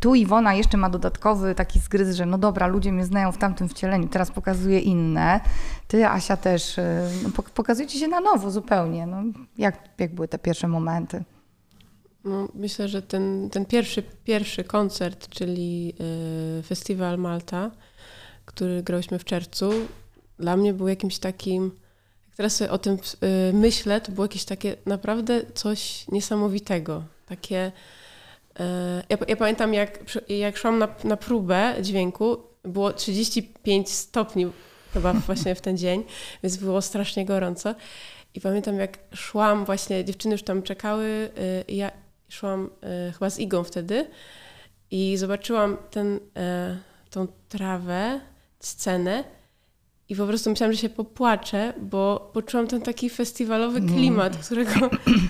[0.00, 3.68] Tu Iwona jeszcze ma dodatkowy taki zgryz, że no dobra, ludzie mnie znają w tamtym
[3.68, 5.40] wcieleniu, teraz pokazuje inne.
[5.88, 6.82] Ty, Asia, też y,
[7.22, 9.06] no, pok- pokazujecie się na nowo zupełnie.
[9.06, 9.22] No,
[9.58, 11.24] jak, jak były te pierwsze momenty?
[12.24, 15.94] No, myślę, że ten, ten pierwszy, pierwszy koncert, czyli
[16.60, 17.70] y, Festiwal Malta,
[18.44, 19.70] który grałyśmy w czerwcu,
[20.38, 21.72] dla mnie był jakimś takim,
[22.36, 27.04] teraz sobie o tym y, myślę, to było jakieś takie naprawdę coś niesamowitego.
[27.26, 27.72] Takie,
[28.60, 28.62] y,
[29.08, 34.46] ja, ja pamiętam jak, jak szłam na, na próbę dźwięku, było 35 stopni
[34.92, 36.04] chyba właśnie w ten dzień,
[36.42, 37.74] więc było strasznie gorąco.
[38.34, 41.90] I pamiętam, jak szłam, właśnie dziewczyny już tam czekały, y, i ja
[42.28, 42.70] szłam
[43.08, 44.06] y, chyba z Igą wtedy
[44.92, 46.76] i zobaczyłam ten, e,
[47.10, 48.20] tą trawę,
[48.60, 49.24] scenę
[50.08, 54.72] i po prostu myślałam, że się popłaczę, bo poczułam ten taki festiwalowy klimat, którego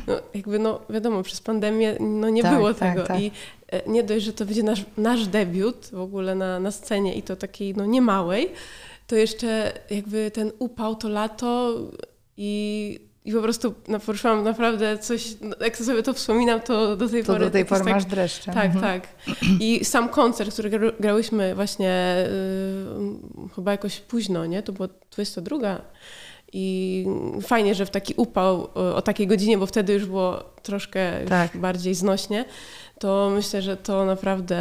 [0.06, 3.06] no, jakby, no wiadomo, przez pandemię no, nie Tak, było tak, tego.
[3.06, 3.20] tak.
[3.20, 3.30] I
[3.68, 7.22] e, nie dość, że to będzie nasz, nasz debiut w ogóle na, na scenie i
[7.22, 8.52] to takiej no, niemałej,
[9.06, 11.74] to jeszcze jakby ten upał, to lato
[12.36, 17.08] i, i po prostu no, poruszyłam naprawdę coś, no, jak sobie to wspominam, to do
[17.08, 17.44] tej To pory...
[17.44, 18.52] do tej pory tak- masz dreszcze.
[18.52, 18.80] tak, Mhm.
[18.84, 19.08] tak.
[19.60, 22.16] I sam koncert, który gra- grałyśmy właśnie
[23.48, 24.62] y, chyba jakoś późno, nie?
[24.62, 25.80] To była 22.
[26.54, 27.06] I
[27.42, 31.28] fajnie, że w taki upał y, o takiej godzinie, bo wtedy już było troszkę już
[31.30, 31.56] Tak.
[31.56, 32.44] bardziej znośnie,
[32.98, 34.58] to myślę, że to naprawdę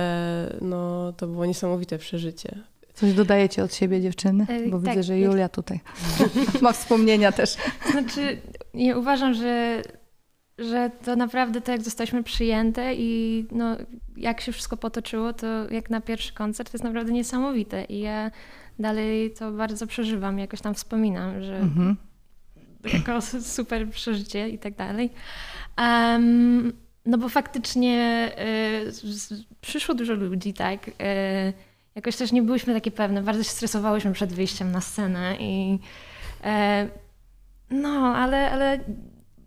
[0.61, 2.57] no, to było niesamowite przeżycie.
[3.01, 4.45] Coś dodajecie od siebie dziewczyny?
[4.49, 5.79] E, Bo tak, widzę, że Julia tutaj
[6.61, 7.55] ma wspomnienia też.
[7.91, 8.41] Znaczy,
[8.73, 9.81] ja uważam, że,
[10.57, 13.77] że to naprawdę tak jak zostaliśmy przyjęte i no,
[14.17, 17.83] jak się wszystko potoczyło, to jak na pierwszy koncert to jest naprawdę niesamowite.
[17.83, 18.31] I ja
[18.79, 21.95] dalej to bardzo przeżywam, jakoś tam wspominam, że Mhm.
[22.93, 23.19] jako
[23.57, 25.09] super przeżycie i tak dalej.
[25.77, 26.73] Em,
[27.05, 28.31] no bo faktycznie
[28.87, 28.91] y,
[29.61, 30.87] przyszło dużo ludzi, tak.
[30.87, 30.91] y,
[31.95, 35.79] jakoś też nie byłyśmy takie pewne, bardzo się stresowałyśmy przed wyjściem na scenę i
[36.43, 36.87] e,
[37.71, 38.79] no, ale, ale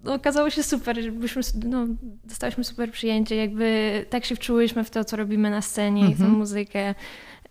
[0.07, 1.87] okazało się super, że byliśmy, no,
[2.25, 6.19] dostałyśmy super przyjęcie, jakby tak się wczułyśmy w to, co robimy na scenie i w
[6.19, 6.39] tę Mhm.
[6.39, 6.95] muzykę.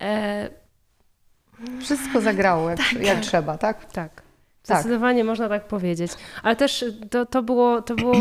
[0.01, 0.49] E,
[1.81, 3.91] Wszystko zagrało jak, jak trzeba, tak?
[3.91, 4.21] Tak.
[4.65, 4.77] Tak.
[4.81, 6.11] Zdecydowanie można tak powiedzieć.
[6.43, 8.15] Ale też to, to było, to było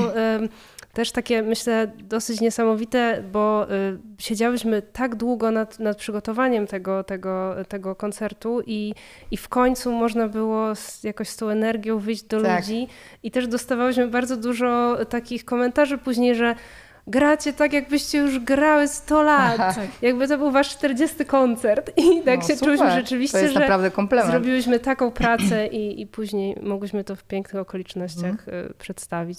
[0.93, 7.55] też takie, myślę, dosyć niesamowite, bo y, siedziałyśmy tak długo nad, nad przygotowaniem tego, tego,
[7.69, 8.95] tego koncertu i,
[9.31, 12.61] i w końcu można było z, jakoś z tą energią wyjść do Tak.
[12.61, 12.89] ludzi
[13.23, 16.55] i też dostawałyśmy bardzo dużo takich komentarzy później, że
[17.07, 19.57] gracie tak, jakbyście już grały 100 lat.
[19.61, 19.81] Aha.
[20.03, 22.69] Jakby to był wasz 40 koncert i tak No, się super.
[22.69, 24.31] czuliśmy To rzeczywiście, jest że naprawdę komplement.
[24.31, 29.39] Zrobiłyśmy taką pracę i, i później mogłyśmy to w pięknych okolicznościach y, przedstawić.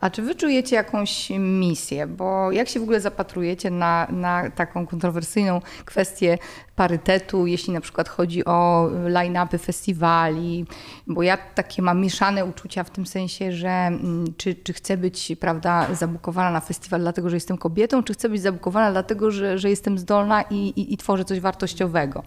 [0.00, 2.06] A czy wy czujecie jakąś misję?
[2.06, 6.38] Bo jak się w ogóle zapatrujecie na, na taką kontrowersyjną kwestię
[6.76, 10.66] parytetu, jeśli na przykład chodzi o line-upy festiwali?
[11.06, 15.32] Bo ja takie mam mieszane uczucia w tym sensie, że mm, czy, czy chcę być
[15.40, 19.70] prawda, zabukowana na festiwal dlatego, że jestem kobietą, czy chcę być zabukowana dlatego, że, że
[19.70, 22.22] jestem zdolna i, i, i tworzę coś wartościowego?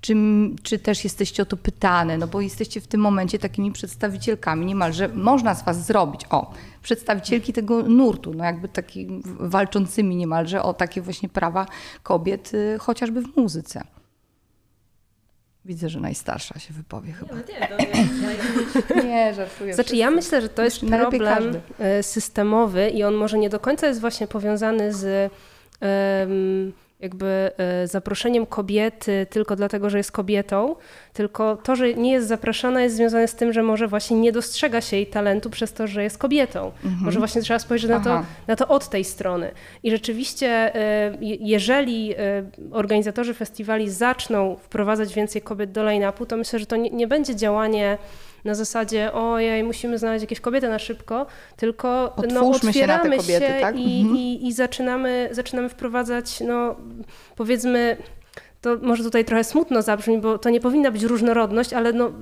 [0.00, 0.14] Czy,
[0.62, 2.18] czy też jesteście o to pytane?
[2.18, 6.52] No bo jesteście w tym momencie takimi przedstawicielkami niemalże, można z was zrobić, o,
[6.88, 9.08] przedstawicielki tego nurtu, no jakby taki
[9.40, 11.66] walczącymi niemalże o takie właśnie prawa
[12.02, 13.82] kobiet, y, chociażby w muzyce.
[15.64, 17.34] Widzę, że najstarsza się wypowie chyba.
[19.04, 19.74] Nie, żartuję.
[19.74, 23.86] Znaczy ja myślę, że to jest problem e, systemowy i on może nie do końca
[23.86, 25.32] jest właśnie powiązany z
[25.80, 30.76] em, jakby e, zaproszeniem kobiety tylko dlatego, że jest kobietą,
[31.12, 34.80] tylko to, że nie jest zapraszana jest związane z tym, że może właśnie nie dostrzega
[34.80, 36.72] się jej talentu przez to, że jest kobietą.
[37.02, 38.10] Może właśnie trzeba spojrzeć na to,
[38.46, 39.50] na to od tej strony.
[39.82, 42.16] I rzeczywiście, e, je- jeżeli e,
[42.70, 47.36] organizatorzy festiwali zaczną wprowadzać więcej kobiet do line-upu, to myślę, że to nie, nie będzie
[47.36, 47.98] działanie
[48.44, 53.46] na zasadzie ojej, musimy znaleźć jakieś kobiety na szybko, tylko no, Otwórzmy się otwieramy kobiety,
[53.46, 53.76] się tak?
[53.78, 54.16] i, Mhm.
[54.16, 56.76] i, i zaczynamy, zaczynamy wprowadzać, no
[57.36, 57.96] powiedzmy,
[58.60, 62.12] to może tutaj trochę smutno zabrzmi, bo to nie powinna być różnorodność, ale no,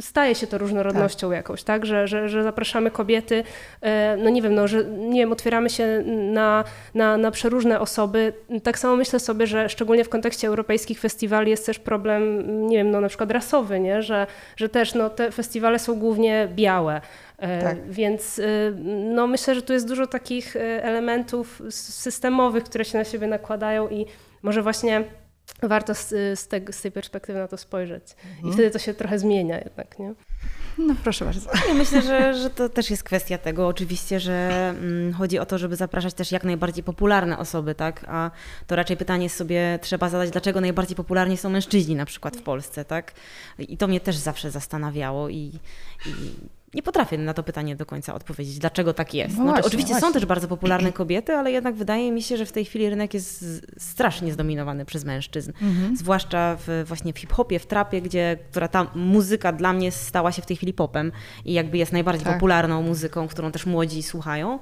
[0.00, 1.86] staje się to różnorodnością jakąś, tak?
[1.86, 3.44] Że, że, że zapraszamy kobiety,
[3.80, 8.32] e, no nie wiem, no, że nie wiem, otwieramy się na, na, na przeróżne osoby.
[8.62, 12.90] Tak samo myślę sobie, że szczególnie w kontekście europejskich festiwali jest też problem, nie wiem,
[12.90, 14.02] no na przykład rasowy, nie?
[14.02, 14.26] Że,
[14.56, 17.00] że też no, te festiwale są głównie białe.
[17.38, 17.90] E, Tak.
[17.90, 18.74] Więc y,
[19.14, 23.88] no, myślę, że tu jest dużo takich e, elementów systemowych, które się na siebie nakładają
[23.88, 24.06] i
[24.42, 25.04] może właśnie
[25.62, 26.08] warto z,
[26.40, 28.04] z, tego, z tej perspektywy na to spojrzeć.
[28.44, 30.14] I wtedy to się trochę zmienia jednak, nie?
[30.78, 31.50] No proszę bardzo.
[31.68, 35.58] Ja myślę, że, że to też jest kwestia tego oczywiście, że mm, chodzi o to,
[35.58, 38.04] żeby zapraszać też jak najbardziej popularne osoby, tak?
[38.08, 38.30] A
[38.66, 42.84] to raczej pytanie sobie trzeba zadać, dlaczego najbardziej popularni są mężczyźni na przykład w Polsce,
[42.84, 43.12] tak?
[43.58, 45.52] I to mnie też zawsze zastanawiało i,
[46.06, 46.12] i
[46.74, 49.38] nie potrafię na to pytanie do końca odpowiedzieć, dlaczego tak jest.
[49.38, 50.08] No Znaczy, oczywiście właśnie.
[50.08, 53.14] są też bardzo popularne kobiety, ale jednak wydaje mi się, że w tej chwili rynek
[53.14, 53.44] jest
[53.78, 55.52] strasznie zdominowany przez mężczyzn.
[55.94, 60.42] Zwłaszcza w, właśnie w hip-hopie, w trapie, gdzie, która ta muzyka dla mnie stała się
[60.42, 61.12] w tej chwili popem
[61.44, 62.34] i jakby jest najbardziej Tak.
[62.34, 64.58] popularną muzyką, którą też młodzi słuchają.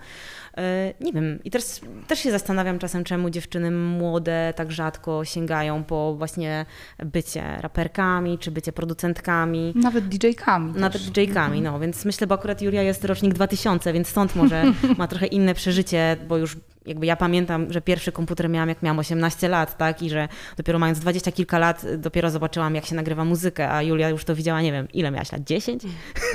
[0.57, 1.65] E, Nie wiem, i też,
[2.07, 6.67] też się zastanawiam czasem, czemu dziewczyny młode tak rzadko sięgają po właśnie
[6.99, 9.73] bycie raperkami, czy bycie producentkami.
[9.77, 10.73] Nawet DJ-kami.
[10.77, 11.03] Nawet.
[11.03, 14.65] DJ-kami, no więc myślę, bo akurat Julia jest rocznik 2000, więc stąd może
[14.99, 18.99] ma trochę inne przeżycie, bo już jakby ja pamiętam, że pierwszy komputer miałam jak miałam
[18.99, 20.03] 18 lat, tak?
[20.03, 24.09] I że dopiero mając 20 kilka lat, dopiero zobaczyłam, jak się nagrywa muzykę, a Julia
[24.09, 25.43] już to widziała, nie wiem, ile miałaś lat?
[25.45, 25.83] 10?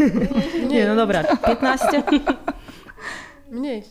[0.70, 2.04] Nie, no dobra, 15?
[3.52, 3.84] Mniej.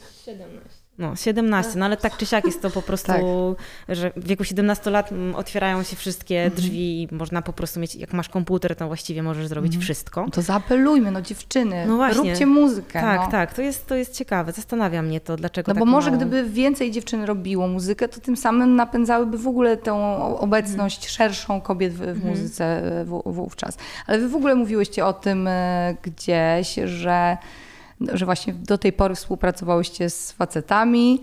[0.98, 3.96] No, 17, no ale tak czy siak jest to po prostu, Tak.
[3.96, 7.94] że w wieku 17 lat mm, otwierają się wszystkie drzwi i można po prostu mieć,
[7.94, 10.22] jak masz komputer, to właściwie możesz zrobić wszystko.
[10.24, 12.30] No to zaapelujmy, no dziewczyny, No właśnie.
[12.30, 13.00] róbcie muzykę.
[13.00, 13.30] Tak, no.
[13.30, 16.16] tak, to jest, to jest ciekawe, zastanawia mnie to, dlaczego No tak bo może mało...
[16.22, 21.92] gdyby więcej dziewczyn robiło muzykę, to tym samym napędzałyby w ogóle tą obecność szerszą kobiet
[21.92, 22.64] w, w muzyce
[23.00, 23.78] e, w, wówczas.
[24.06, 27.36] Ale wy w ogóle mówiłyście o tym e, gdzieś, że,
[28.12, 31.22] że właśnie do tej pory współpracowałyście z facetami.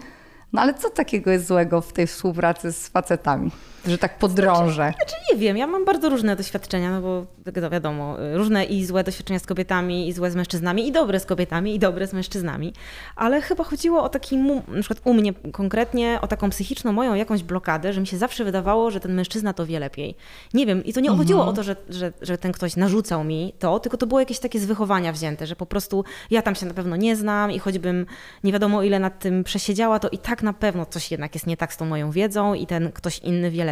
[0.53, 3.51] No ale co takiego jest złego w tej współpracy z facetami?
[3.87, 4.93] Że tak podrążę.
[4.97, 8.85] Znaczy nie wiem, ja mam bardzo różne doświadczenia, no bo wi- wiadomo, y, różne i
[8.85, 12.13] złe doświadczenia z kobietami, i złe z mężczyznami, i dobre z kobietami, i dobre z
[12.13, 12.73] mężczyznami,
[13.15, 17.43] ale chyba chodziło o taki, na przykład u mnie konkretnie, o taką psychiczną moją jakąś
[17.43, 20.15] blokadę, że mi się zawsze wydawało, że ten mężczyzna to wie lepiej.
[20.53, 23.53] Nie wiem, i to nie chodziło o to, że, że, że ten ktoś narzucał mi
[23.59, 26.65] to, tylko to było jakieś takie z wychowania wzięte, że po prostu ja tam się
[26.65, 28.05] na pewno nie znam i choćbym
[28.43, 31.57] nie wiadomo ile nad tym przesiedziała, to i tak na pewno coś jednak jest nie
[31.57, 33.70] tak z tą moją wiedzą i ten ktoś inny wie lepiej.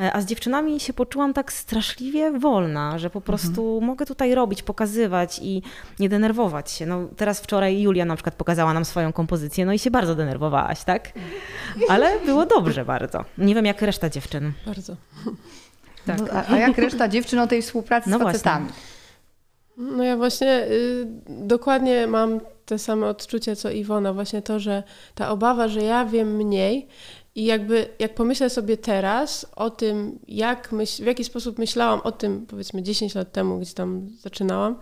[0.00, 4.62] E, A z dziewczynami się poczułam tak straszliwie wolna, że po prostu mogę tutaj robić,
[4.62, 5.62] pokazywać i
[5.98, 6.86] nie denerwować się.
[6.86, 10.84] No teraz wczoraj Julia na przykład pokazała nam swoją kompozycję, no i się bardzo denerwowałaś,
[10.84, 11.12] tak?
[11.88, 13.24] Ale było dobrze bardzo.
[13.38, 14.52] Nie wiem jak reszta dziewczyn.
[14.66, 14.96] Bardzo.
[16.06, 18.38] No, a, a jak reszta dziewczyn o tej współpracy No z właśnie.
[18.38, 18.68] facetami?
[19.76, 24.12] No ja właśnie y, dokładnie mam te same odczucia co Iwona.
[24.12, 24.82] Właśnie to, że
[25.14, 26.86] ta obawa, że ja wiem mniej
[27.38, 32.12] i jakby jak pomyślę sobie teraz o tym, jak myśl, w jaki sposób myślałam o
[32.12, 34.76] tym powiedzmy 10 lat temu, gdzie tam zaczynałam,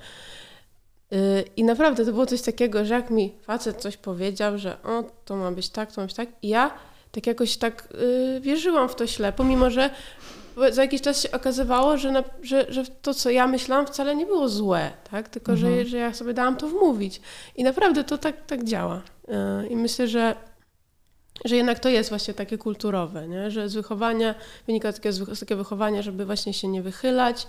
[1.13, 5.05] y, i naprawdę to było coś takiego, że jak mi facet coś powiedział, że o,
[5.25, 6.75] to ma być tak, to ma być tak, i ja
[7.13, 7.89] tak jakoś tak
[8.37, 9.91] y, wierzyłam w to ślepo, mimo że
[10.71, 14.27] za jakiś czas się okazywało, że, na, że, że to, co ja myślałam, wcale nie
[14.27, 15.29] było złe, tak?
[15.29, 17.21] tylko że, że ja sobie dałam to wmówić.
[17.57, 19.03] I naprawdę to tak, tak działa.
[19.65, 20.35] Y, I myślę, że,
[21.45, 23.51] że jednak to jest właśnie takie kulturowe, nie?
[23.51, 24.35] że z wychowania
[24.67, 27.47] wynika takie, z wych- z takiego wychowania, żeby właśnie się nie wychylać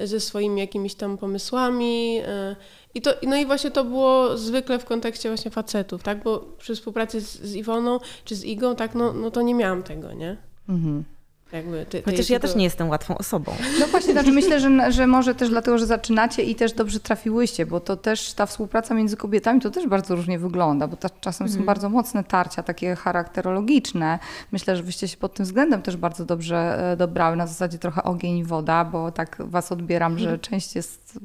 [0.00, 2.20] y, ze swoimi jakimiś tam pomysłami.
[2.52, 2.56] y,
[2.94, 6.22] I to, no i właśnie to było zwykle w kontekście właśnie facetów, tak?
[6.22, 9.82] Bo przy współpracy z, z Iwoną czy z Igą, tak, no, no to nie miałam
[9.82, 10.36] tego, nie?
[10.68, 11.04] Mhm.
[11.52, 13.52] Jakby ty, Chociaż ja też nie jestem łatwą osobą.
[13.80, 17.66] No właśnie, znaczy myślę, że, że może też dlatego, że zaczynacie i też dobrze trafiłyście,
[17.66, 21.48] bo to też ta współpraca między kobietami to też bardzo różnie wygląda, bo ta, czasem
[21.48, 24.18] są bardzo mocne tarcia, takie charakterologiczne.
[24.52, 28.02] Myślę, że wyście się pod tym względem też bardzo dobrze e, dobrały, na zasadzie trochę
[28.02, 31.18] ogień i woda, bo tak was odbieram, że część jest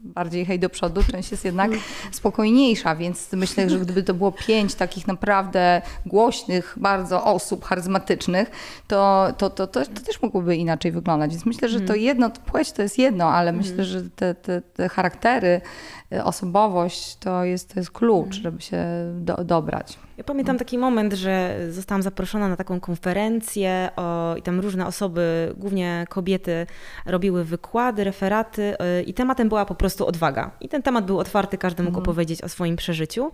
[0.00, 1.70] bardziej hej do przodu, część jest jednak
[2.12, 8.50] spokojniejsza, więc myślę, że gdyby to było pięć takich naprawdę głośnych bardzo osób charyzmatycznych,
[8.88, 11.30] to, to, to, to, to też mogłoby inaczej wyglądać.
[11.30, 14.62] Więc myślę, że to jedno, to płeć to jest jedno, ale myślę, że te, te,
[14.62, 15.60] te charaktery,
[16.12, 18.86] y, osobowość to jest, to jest klucz, żeby się
[19.20, 19.98] do, dobrać.
[20.16, 25.54] Ja pamiętam taki moment, że zostałam zaproszona na taką konferencję o, i tam różne osoby,
[25.56, 26.66] głównie kobiety,
[27.06, 28.62] robiły wykłady, referaty
[29.00, 30.50] y, i tematem była po prostu odwaga.
[30.60, 33.32] I ten temat był otwarty, każdy mógł opowiedzieć o swoim przeżyciu.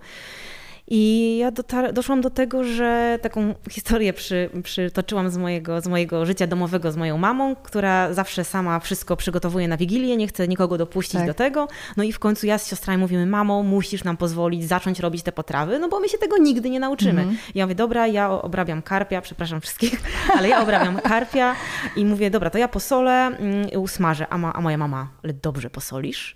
[0.87, 6.25] I ja dotar- doszłam do tego, że taką historię przy, przytoczyłam z mojego, z mojego
[6.25, 10.77] życia domowego z moją mamą, która zawsze sama wszystko przygotowuje na Wigilię, nie chce nikogo
[10.77, 11.27] dopuścić Tak.
[11.27, 11.67] do tego.
[11.97, 15.31] No i w końcu ja z siostrami mówimy, mamo, musisz nam pozwolić zacząć robić te
[15.31, 17.25] potrawy, no bo my się tego nigdy nie nauczymy.
[17.55, 20.01] Ja mówię, dobra, ja obrabiam karpia, przepraszam wszystkich,
[20.37, 21.55] ale ja obrabiam karpia
[21.95, 24.27] i mówię, dobra, to ja posolę mm, usmażę.
[24.29, 26.35] A, ma, a moja mama, ale dobrze posolisz?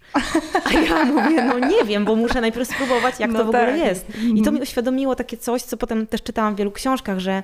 [0.66, 3.66] A ja mówię, no nie wiem, bo muszę najpierw spróbować, jak No to w ogóle
[3.66, 3.78] tak.
[3.78, 4.06] jest.
[4.38, 7.44] I to mi uświadomiło takie coś, co potem też czytałam w wielu książkach, że,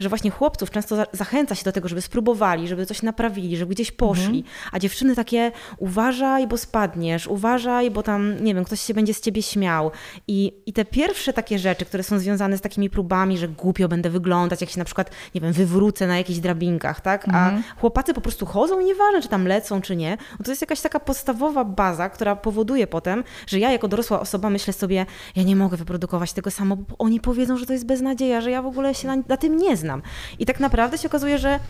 [0.00, 3.74] że właśnie chłopców często za- zachęca się do tego, żeby spróbowali, żeby coś naprawili, żeby
[3.74, 8.94] gdzieś poszli, a dziewczyny takie uważaj, bo spadniesz, uważaj, bo tam, nie wiem, ktoś się
[8.94, 9.90] będzie z ciebie śmiał.
[10.28, 14.10] I, I te pierwsze takie rzeczy, które są związane z takimi próbami, że głupio będę
[14.10, 17.28] wyglądać, jak się na przykład, nie wiem, wywrócę na jakichś drabinkach, tak?
[17.34, 17.50] A
[17.80, 20.16] chłopacy po prostu chodzą i nieważne, czy tam lecą, czy nie.
[20.38, 24.50] No to jest jakaś taka podstawowa baza, która powoduje potem, że ja jako dorosła osoba
[24.50, 28.40] myślę sobie, ja nie mogę wyprodukować tego samo, bo oni powiedzą, że to jest beznadzieja,
[28.40, 30.02] że ja w ogóle się na, na tym nie znam.
[30.38, 31.60] I tak naprawdę się okazuje, że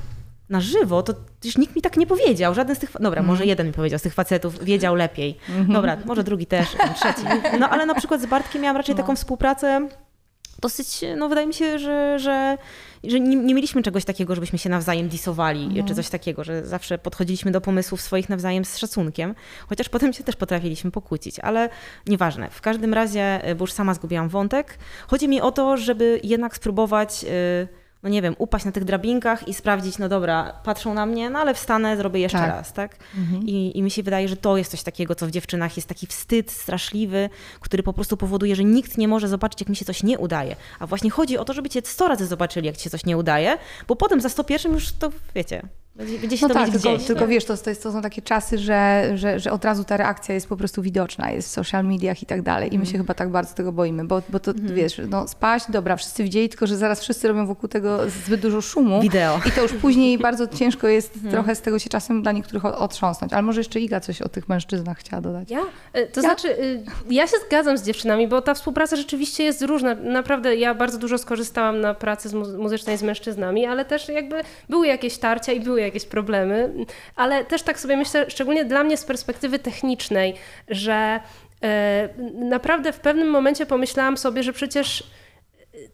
[0.49, 2.55] na żywo, to już nikt mi tak nie powiedział.
[2.55, 2.90] Żaden z tych.
[3.01, 5.38] Dobra, może jeden mi powiedział z tych facetów, wiedział lepiej.
[5.68, 7.23] Dobra, może drugi też, ten trzeci.
[7.61, 9.88] No ale na przykład z Bartkiem miałam raczej taką współpracę
[10.61, 12.59] dosyć, no wydaje mi się, że, że
[13.05, 16.99] że nie, nie mieliśmy czegoś takiego, żebyśmy się nawzajem disowali, czy coś takiego, że zawsze
[16.99, 19.35] podchodziliśmy do pomysłów swoich nawzajem z szacunkiem,
[19.69, 21.69] chociaż potem się też potrafiliśmy pokłócić, ale
[22.07, 22.51] nieważne.
[22.51, 26.57] W każdym razie, y, bo już sama zgubiłam wątek, chodzi mi o to, żeby jednak
[26.57, 31.07] spróbować, y, no nie wiem, upaść na tych drabinkach i sprawdzić, no dobra, patrzą na
[31.07, 32.49] mnie, no ale wstanę, zrobię jeszcze Tak.
[32.49, 32.97] raz, tak?
[33.47, 36.07] I, I mi się wydaje, że to jest coś takiego, co w dziewczynach jest taki
[36.07, 40.03] wstyd straszliwy, który po prostu powoduje, że nikt nie może zobaczyć, jak mi się coś
[40.03, 40.57] nie udaje.
[40.79, 43.17] A właśnie chodzi o to, żeby cię 100 razy zobaczyli, jak ci się coś nie
[43.17, 43.59] udaje,
[43.89, 45.63] bo potem za 101 już to, wiecie,
[45.96, 47.07] będzie, będzie się No to tak, tylko, gdzieś.
[47.07, 49.96] tylko wiesz, to, to, jest, to są takie czasy, że, że, że od razu ta
[49.96, 52.75] reakcja jest po prostu widoczna, jest w social mediach i tak dalej.
[52.75, 53.04] I my się Mhm.
[53.04, 56.67] chyba tak bardzo tego boimy, bo, bo to wiesz, no spaść, dobra, wszyscy widzieli, tylko
[56.67, 59.00] że zaraz wszyscy robią wokół tego zbyt dużo szumu.
[59.00, 59.40] Wideo.
[59.48, 61.33] I to już później bardzo ciężko jest Mhm.
[61.33, 63.33] trochę z tego się czasem dla niektórych otrząsnąć.
[63.33, 65.50] Ale może jeszcze Iga coś o tych mężczyznach chciała dodać.
[65.50, 65.60] Ja?
[65.92, 69.62] E, To Ja- znaczy, y, ja się zgadzam z dziewczynami, bo ta współpraca rzeczywiście jest
[69.62, 69.94] różna.
[69.94, 74.37] Naprawdę ja bardzo dużo skorzystałam na pracy z mu- muzycznej z mężczyznami, ale też jakby
[74.69, 76.72] były jakieś tarcia i były jakieś problemy.
[77.16, 80.35] Ale też tak sobie myślę, szczególnie dla mnie z perspektywy technicznej,
[80.68, 81.20] że
[81.62, 85.10] e, naprawdę w pewnym momencie pomyślałam sobie, że przecież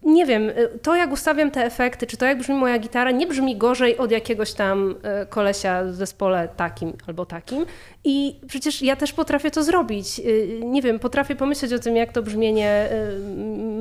[0.02, 3.26] nie wiem, y, to jak ustawiam te efekty, czy to jak brzmi moja gitara, nie
[3.26, 4.94] brzmi gorzej od jakiegoś tam
[5.28, 7.66] kolesia w zespole takim albo takim.
[8.08, 10.18] I przecież ja też potrafię to zrobić.
[10.18, 13.20] Y, Nie wiem, potrafię pomyśleć o tym, jak to brzmienie y,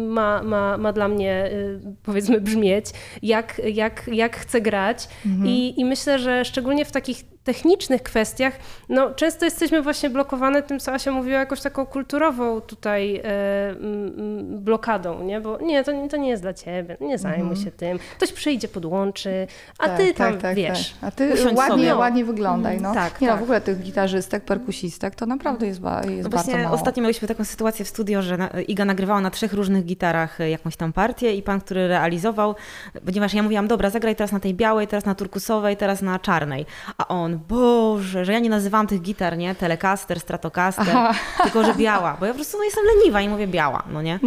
[0.07, 2.85] ma, ma, ma dla mnie, y, powiedzmy, brzmieć,
[3.21, 5.07] jak, jak, jak chcę grać.
[5.45, 8.53] I, I myślę, że szczególnie w takich technicznych kwestiach,
[8.89, 14.63] no często jesteśmy właśnie blokowane tym, co Asia mówiła, jakąś taką kulturową tutaj e, mm,
[14.63, 15.41] blokadą, nie?
[15.41, 17.99] Bo nie, to, nie- to nie jest dla ciebie, nie zajmuj się tym.
[18.17, 19.47] Ktoś przyjdzie, podłączy,
[19.79, 20.89] a Tak, ty tak, tam, tak, wiesz.
[21.01, 21.07] Tak.
[21.07, 21.95] A ty ładnie, sobie.
[21.95, 22.81] ładnie wyglądaj.
[22.81, 22.93] No.
[22.93, 23.39] Tak, nie no, tak.
[23.39, 23.77] w ogóle tych
[24.15, 26.75] gitarzystek, perkusistek to naprawdę jest, ba, jest No bardzo właśnie mało.
[26.75, 30.49] ostatnio mieliśmy taką sytuację w studio, że na, Iga nagrywała na trzech różnych gitarach e,
[30.49, 32.55] jakąś tam partię i pan, który realizował,
[33.05, 36.65] ponieważ ja mówiłam, dobra, zagraj teraz na tej białej, teraz na turkusowej, teraz na czarnej.
[36.97, 39.55] A on, Boże, że ja nie nazywałam tych gitar, nie?
[39.55, 40.95] Telecaster, Stratocaster,
[41.43, 44.19] tylko że biała, bo ja po prostu no, jestem leniwa i mówię biała, no nie?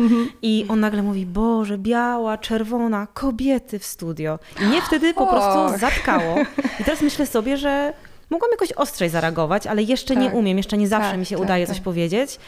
[0.42, 4.38] I on nagle mówi, Boże, biała, czerwona, kobiety w studio.
[4.62, 5.30] I mnie wtedy po Och.
[5.30, 6.36] prostu zatkało.
[6.80, 7.92] I teraz myślę sobie, że
[8.30, 10.34] mogłam jakoś ostrzej zareagować, ale jeszcze nie Tak.
[10.34, 11.74] umiem, jeszcze nie zawsze Tak, mi się tak, udaje tak.
[11.76, 12.38] coś powiedzieć.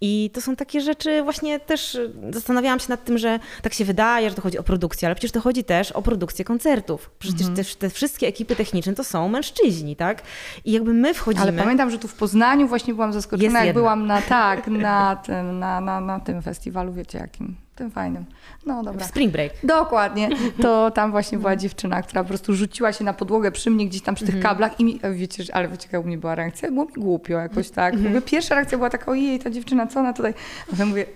[0.00, 3.84] I to są takie rzeczy, właśnie też y, zastanawiałam się nad tym, że tak się
[3.84, 7.10] wydaje, że to chodzi o produkcję, ale przecież to chodzi też o produkcję koncertów.
[7.18, 7.56] Przecież Mhm.
[7.56, 10.22] też te wszystkie ekipy techniczne to są mężczyźni, tak?
[10.64, 11.42] I jakby my wchodzimy...
[11.42, 15.58] Ale pamiętam, że tu w Poznaniu właśnie byłam zaskoczona, jak byłam na tak, na tym,
[15.58, 18.24] na, na, na tym festiwalu, wiecie jakim, tym fajnym.
[18.66, 19.06] No w dobra.
[19.06, 19.52] Spring Break.
[19.64, 20.28] Dokładnie.
[20.62, 24.02] To tam właśnie była dziewczyna, która po prostu rzuciła się na podłogę przy mnie gdzieś
[24.02, 26.70] tam przy tych kablach i mi, a wiecie, ale wiecie, jaka u mnie była reakcja?
[26.70, 27.94] Było mi głupio jakoś tak.
[27.94, 30.34] Mówię, pierwsza reakcja była taka, ojej, ta dziewczyna, co ona tutaj?
[30.72, 31.06] A ja mówię,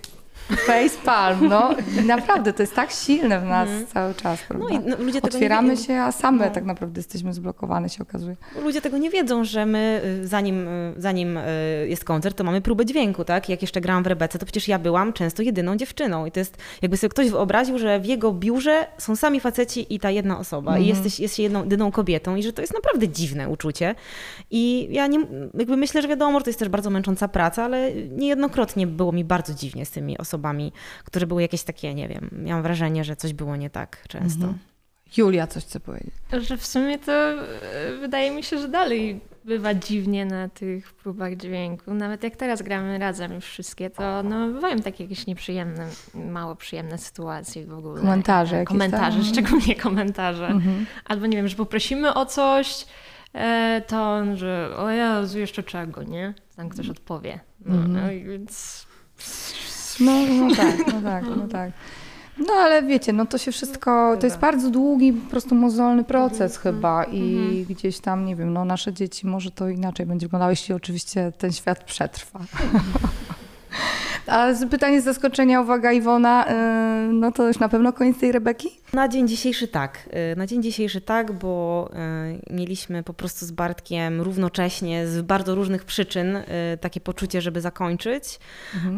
[0.49, 1.75] face palm, no.
[2.03, 4.67] I naprawdę, to jest tak silne w nas cały czas, prawda?
[4.71, 6.55] No i no, ludzie tego Otwieramy nie, się, a same No.
[6.55, 8.37] tak naprawdę jesteśmy zblokowane, się okazuje.
[8.63, 11.43] Ludzie tego nie wiedzą, że my y, zanim, y, zanim y,
[11.89, 13.49] jest koncert, to mamy próbę dźwięku, tak?
[13.49, 16.57] Jak jeszcze grałam w Rebece, to przecież ja byłam często jedyną dziewczyną i to jest,
[16.83, 20.79] jakby sobie ktoś wyobraził, że w jego biurze są sami faceci i ta jedna osoba
[20.79, 23.95] i jesteś, jest się jedną, jedyną kobietą i że to jest naprawdę dziwne uczucie.
[24.51, 25.19] I ja nie,
[25.55, 29.25] jakby myślę, że wiadomo, że to jest też bardzo męcząca praca, ale niejednokrotnie było mi
[29.25, 30.30] bardzo dziwnie z tymi osobami,
[31.05, 34.55] które były jakieś takie, nie wiem, miałam wrażenie, że coś było nie tak często.
[35.17, 36.15] Julia coś chce powiedzieć.
[36.33, 37.37] Że w sumie to e,
[38.01, 41.95] wydaje mi się, że dalej bywa dziwnie na tych próbach dźwięku.
[41.95, 46.99] Nawet jak teraz gramy razem już wszystkie, to no, bywają takie jakieś nieprzyjemne, mało przyjemne
[46.99, 48.01] sytuacje w ogóle.
[48.01, 49.27] Komentarze E, jakieś Komentarze, tam.
[49.33, 50.47] szczególnie komentarze.
[50.47, 50.87] Mhm.
[51.05, 52.87] Albo nie wiem, że poprosimy o coś,
[53.35, 56.35] e, to on, że o Jezu, jeszcze czego, nie?
[56.57, 57.41] Tam ktoś odpowie.
[57.67, 57.93] No, Mhm.
[57.93, 58.87] no i więc...
[60.01, 61.73] No, no tak, no tak, no tak.
[62.47, 66.59] No ale wiecie, no to się wszystko, to jest bardzo długi, po prostu mozolny proces
[66.59, 70.75] chyba i gdzieś tam, nie wiem, no nasze dzieci może to inaczej będzie wyglądało, jeśli
[70.75, 72.41] oczywiście ten świat przetrwa.
[74.31, 76.45] A z- pytanie z zaskoczenia, uwaga Iwona,
[77.07, 78.69] yy, no to już na pewno koniec tej Rebeki?
[78.93, 80.09] Na dzień dzisiejszy tak.
[80.33, 81.91] Y, Na dzień dzisiejszy tak, bo
[82.51, 86.45] y, mieliśmy po prostu z Bartkiem równocześnie z bardzo różnych przyczyn y,
[86.81, 88.39] takie poczucie, żeby zakończyć.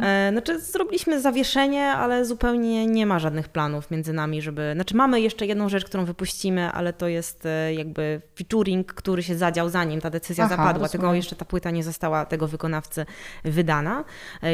[0.03, 4.71] E, Znaczy zrobiliśmy zawieszenie, ale zupełnie nie ma żadnych planów między nami, żeby...
[4.75, 9.69] Znaczy mamy jeszcze jedną rzecz, którą wypuścimy, ale to jest jakby featuring, który się zadział
[9.69, 10.83] zanim ta decyzja Aha, zapadła.
[10.83, 10.91] rozumiem.
[11.03, 13.07] Tego jeszcze ta płyta nie została tego wykonawcy
[13.45, 14.05] wydana.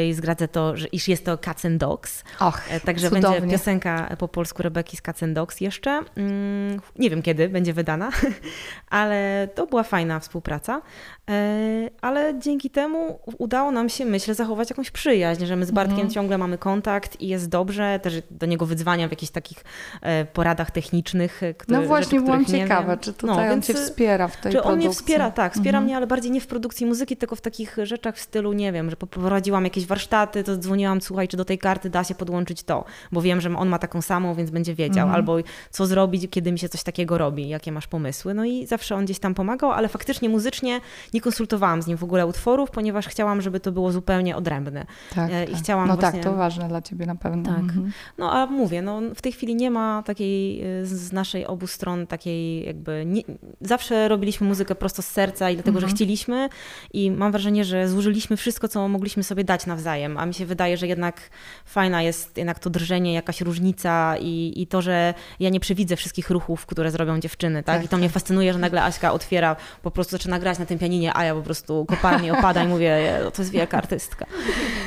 [0.09, 2.23] I zdradzę to, to, że, iż jest to Cats and Dogs.
[2.39, 3.41] Och, E, Także cudownie.
[3.41, 5.99] będzie piosenka po polsku Rebeki z Cats and Dogs jeszcze.
[6.15, 8.09] Mm, Nie wiem kiedy będzie wydana,
[8.89, 10.81] ale to była fajna współpraca.
[11.29, 15.93] E, Ale dzięki temu udało nam się, myślę, zachować jakąś przyjaźń, że my z Bartkiem
[15.99, 16.13] Mhm.
[16.13, 17.99] ciągle mamy kontakt i jest dobrze.
[18.03, 19.63] Też do niego wydzwaniam w jakichś takich
[20.01, 21.41] e, poradach technicznych.
[21.57, 24.51] Które, No właśnie, rzeczy, byłam ciekawa, czy No, tutaj on więc, cię wspiera w tej
[24.51, 24.87] Czy on produkcji.
[24.87, 25.83] mnie wspiera, tak, wspiera Mhm.
[25.85, 28.89] mnie, ale bardziej nie w produkcji muzyki, tylko w takich rzeczach w stylu, nie wiem,
[28.89, 32.85] że poprowadziłam jakieś warsztaty, to dzwoniłam, słuchaj, czy do tej karty da się podłączyć to,
[33.11, 35.15] bo wiem, że on ma taką samą, więc będzie wiedział, Mhm.
[35.15, 35.37] albo
[35.71, 38.33] co zrobić, kiedy mi się coś takiego robi, jakie masz pomysły.
[38.33, 40.81] No i zawsze on gdzieś tam pomagał, ale faktycznie muzycznie
[41.13, 44.85] nie konsultowałam z nim w ogóle utworów, ponieważ chciałam, żeby to było zupełnie odrębne.
[45.15, 45.61] Tak, E, i tak.
[45.63, 47.43] chciałam No właśnie- tak, to ważne dla ciebie na pewno.
[47.43, 47.59] Tak.
[47.59, 47.91] Mhm.
[48.17, 52.07] No a mówię, no w tej chwili nie ma takiej y, z naszej obu stron
[52.07, 53.21] takiej jakby, nie,
[53.61, 56.49] zawsze robiliśmy muzykę prosto z serca i dlatego, że chcieliśmy
[56.93, 60.77] i mam wrażenie, że zużyliśmy wszystko, co mogliśmy sobie dać nawzajem, a mi się wydaje,
[60.77, 61.29] że jednak
[61.65, 66.29] fajna jest jednak to drżenie, jakaś różnica i, i to, że ja nie przewidzę wszystkich
[66.29, 67.75] ruchów, które zrobią dziewczyny, tak?
[67.75, 70.79] Tak, I to mnie fascynuje, że nagle Aśka otwiera, po prostu zaczyna grać na tym
[70.79, 74.25] pianinie, a ja po prostu kopalnie opada i mówię, "Je, to jest wielka artystka.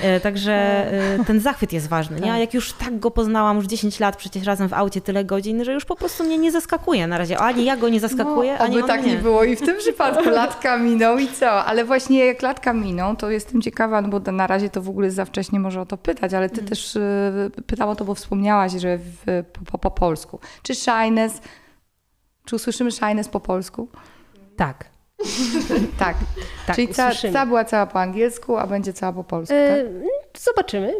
[0.02, 2.32] E, Także e, ten zachwyt jest ważny, nie?
[2.32, 5.64] A jak już tak go poznałam, już 10 lat przecież razem w aucie tyle godzin,
[5.64, 7.38] że już po prostu mnie nie zaskakuje na razie.
[7.38, 9.12] Ani ja go nie zaskakuję, no, ani oby tak mnie.
[9.12, 11.64] nie było i w tym przypadku latka miną i co?
[11.64, 15.10] Ale właśnie jak latka miną, to jestem ciekawa, no bo na razie to w ogóle
[15.10, 16.68] za wcześnie może o to pytać, ale ty Mhm.
[16.68, 20.38] też y, pytałam o to, bo wspomniałaś, że w, po, po polsku.
[20.62, 21.40] Czy shyness,
[22.44, 23.88] czy usłyszymy shyness po polsku?
[24.56, 24.84] Tak.
[25.98, 26.16] Tak.
[26.66, 30.42] Tak, Czyli ca, ta była cała po angielsku, a będzie cała po polsku, tak?
[30.42, 30.94] Zobaczymy.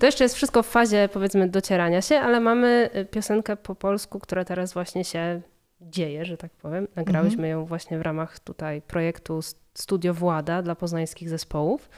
[0.00, 4.20] To jeszcze jest wszystko w fazie, powiedzmy, docierania się, ale mamy e, piosenkę po polsku,
[4.20, 5.40] która teraz właśnie się
[5.80, 6.88] dzieje, że tak powiem.
[6.96, 9.40] Nagrałyśmy ją właśnie w ramach tutaj projektu
[9.74, 11.88] Studio Włada dla poznańskich zespołów.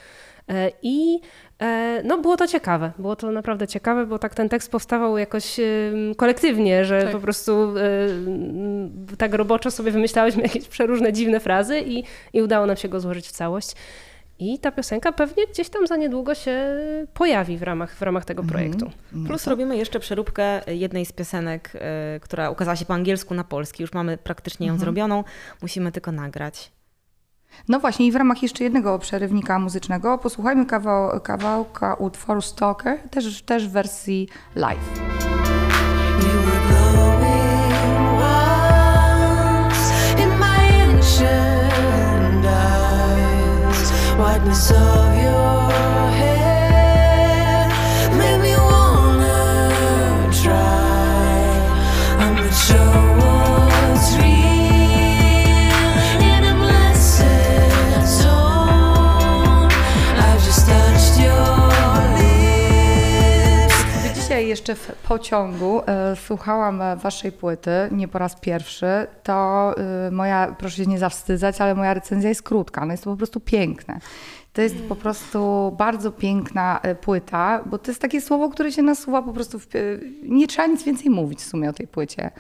[0.48, 1.20] E, I
[1.62, 2.92] e, no, było to ciekawe.
[2.98, 5.56] Było to naprawdę ciekawe, bo tak ten tekst powstawał jakoś
[6.16, 7.12] kolektywnie, że Tak.
[7.12, 12.76] po prostu m, tak roboczo sobie wymyślałyśmy jakieś przeróżne dziwne frazy i, i udało nam
[12.76, 13.72] się go złożyć w całość.
[14.38, 16.76] I ta piosenka pewnie gdzieś tam za niedługo się
[17.14, 18.90] pojawi w ramach, w ramach tego projektu.
[19.12, 23.34] No Plus to- robimy jeszcze przeróbkę jednej z piosenek, e, która ukazała się po angielsku
[23.34, 23.82] na polski.
[23.82, 24.84] Już mamy praktycznie ją Mhm.
[24.84, 25.24] zrobioną,
[25.62, 26.72] musimy tylko nagrać.
[27.68, 33.42] No właśnie i w ramach jeszcze jednego przerywnika muzycznego posłuchajmy kawał, kawałka utworu Stalker, też,
[33.42, 35.06] też w wersji live.
[64.46, 68.86] Jeszcze w pociągu e, słuchałam e, waszej płyty, nie po raz pierwszy,
[69.22, 73.10] to e, moja, proszę się nie zawstydzać, ale moja recenzja jest krótka, no jest to
[73.10, 74.00] po prostu piękne.
[74.52, 79.22] To jest po prostu bardzo piękna płyta, bo to jest takie słowo, które się nasuwa
[79.22, 79.66] po prostu, w,
[80.22, 82.30] nie trzeba nic więcej mówić w sumie o tej płycie.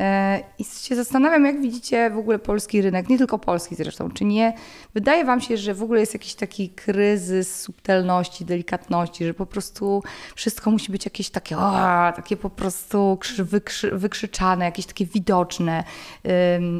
[0.00, 4.24] E, I się zastanawiam, jak widzicie w ogóle polski rynek, nie tylko polski zresztą, czy
[4.24, 4.52] nie,
[4.94, 10.02] wydaje wam się, że w ogóle jest jakiś taki kryzys subtelności, delikatności, że po prostu
[10.34, 11.72] wszystko musi być jakieś takie, o,
[12.16, 15.84] takie po prostu krzy, wykrzy, wykrzyczane, jakieś takie widoczne,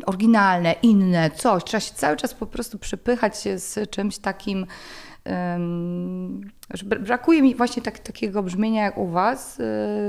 [0.07, 1.65] oryginalne, inne, coś.
[1.65, 4.67] Trzeba się cały czas po prostu przepychać z czymś takim,
[6.75, 9.59] że bra- brakuje mi właśnie tak, takiego brzmienia jak u Was.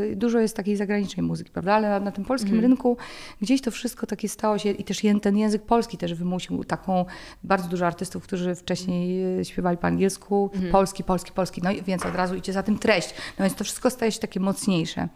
[0.10, 1.74] Yy, Dużo jest takiej zagranicznej muzyki, prawda?
[1.74, 2.98] Ale na, na tym polskim rynku
[3.42, 7.06] gdzieś to wszystko takie stało się i też ten język polski też wymusił taką
[7.44, 12.06] bardzo dużo artystów, którzy wcześniej yy, śpiewali po angielsku, polski, polski, polski, no i więc
[12.06, 13.16] od razu idzie za tym treść.
[13.40, 15.08] No więc to wszystko staje się takie mocniejsze.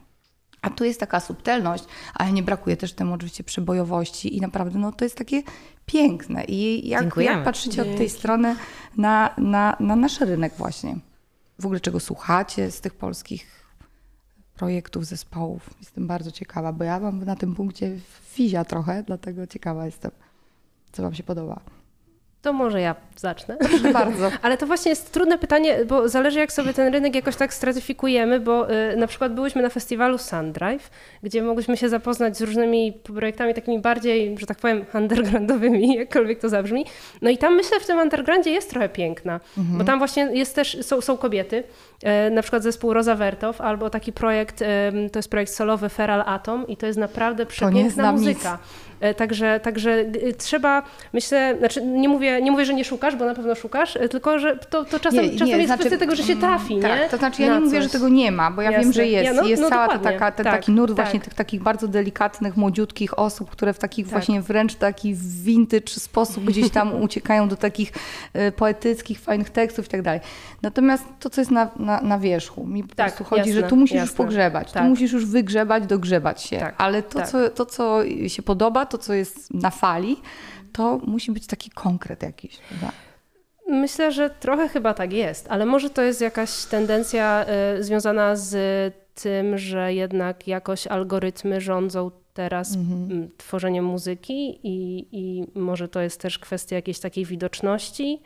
[0.62, 1.84] A tu jest taka subtelność,
[2.14, 5.43] ale nie brakuje też temu oczywiście przebojowości i naprawdę no, to jest takie
[5.86, 6.43] piękne.
[6.43, 7.36] I jak, Dziękujemy.
[7.36, 8.55] jak patrzycie od tej strony
[8.97, 10.95] na, na, na nasz rynek właśnie?
[11.60, 13.66] W ogóle czego słuchacie z tych polskich
[14.55, 15.70] projektów, zespołów?
[15.80, 20.12] Jestem bardzo ciekawa, bo ja mam na tym punkcie fizia trochę, dlatego ciekawa jestem,
[20.91, 21.79] co wam się podoba.
[22.42, 23.58] To może ja zacznę.
[23.58, 24.32] Proszę bardzo.
[24.42, 28.40] Ale to właśnie jest trudne pytanie, bo zależy jak sobie ten rynek jakoś tak stratyfikujemy,
[28.40, 30.90] bo y, na przykład byłyśmy na festiwalu Sundrive,
[31.24, 36.50] gdzie mogliśmy się zapoznać z różnymi projektami takimi bardziej, że tak powiem, undergroundowymi, jakkolwiek to
[36.50, 36.86] zabrzmi.
[37.22, 40.78] No i tam myślę w tym undergroundzie jest trochę piękna, bo tam właśnie jest też,
[40.82, 41.64] są, są kobiety,
[42.04, 44.64] e, na przykład zespół Rosa Wertow, albo taki projekt,
[45.12, 48.44] to jest projekt solowy Feral Atom i to jest naprawdę przepiękna znam nic.
[49.00, 50.84] E, Także, także y, trzeba,
[51.14, 54.39] myślę, znaczy nie mówię nie mówię, że nie szukasz, bo na pewno szukasz, y, tylko
[54.39, 56.82] że to, to czasem, Nie, czasem nie, jest znaczy- kwestia tego, że się trafi, nie?
[56.82, 57.84] Tak, to znaczy ja Na nie mówię, coś.
[57.84, 58.93] że tego nie ma, bo ja wiem, Jasne.
[58.93, 59.26] że jest.
[59.26, 60.12] Ja, no- jest no cała dokładnie.
[60.12, 61.06] taka, ten Tak, taki nurt tak.
[61.06, 64.12] właśnie tych takich bardzo delikatnych, młodziutkich osób, które w takich Tak.
[64.12, 67.91] właśnie wręcz taki vintage sposób gdzieś tam uciekają do takich
[68.34, 70.20] e, poetyckich, fajnych tekstów i tak dalej.
[70.62, 73.68] Natomiast to, co jest na, na, na wierzchu, mi po Tak, prostu chodzi, jasne, że
[73.68, 74.18] tu musisz już jasne.
[74.18, 74.84] pogrzebać, Tak.
[74.84, 76.58] tu musisz już wygrzebać, dogrzebać się.
[76.60, 77.28] Tak, Ale to, tak.
[77.28, 80.18] co, to, co się podoba, to, co jest na fali,
[80.74, 82.58] to musi być taki konkret jakiś.
[82.58, 82.92] prawda?
[83.68, 87.46] Myślę, że trochę chyba tak jest, ale może to jest jakaś tendencja
[87.78, 88.56] y, związana z
[89.16, 96.22] tym, że jednak jakoś algorytmy rządzą teraz mm, tworzeniem muzyki i, i może to jest
[96.22, 98.22] też kwestia jakiejś takiej widoczności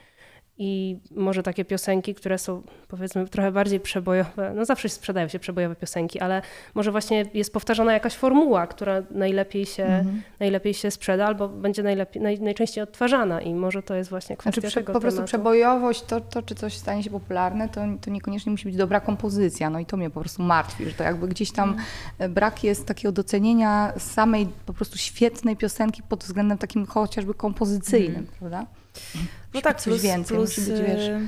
[0.57, 5.75] i może takie piosenki, które są powiedzmy trochę bardziej przebojowe, no zawsze sprzedają się przebojowe
[5.75, 6.41] piosenki, ale
[6.73, 10.05] może właśnie jest powtarzana jakaś formuła, która najlepiej się,
[10.39, 14.61] najlepiej się sprzeda albo będzie najlepiej, naj, najczęściej odtwarzana i może to jest właśnie kwestia
[14.61, 15.27] Znaczy tego po prostu tematu.
[15.27, 19.69] przebojowość, to, to czy coś stanie się popularne, to, to niekoniecznie musi być dobra kompozycja.
[19.69, 21.81] No i to mnie po prostu martwi, że to jakby gdzieś tam Mm.
[22.19, 28.27] e, brak jest takiego docenienia samej po prostu świetnej piosenki pod względem takim chociażby kompozycyjnym,
[28.39, 28.65] prawda?
[29.53, 31.09] No tak, coś plus, więcej, plus być, wiesz...
[31.09, 31.27] e,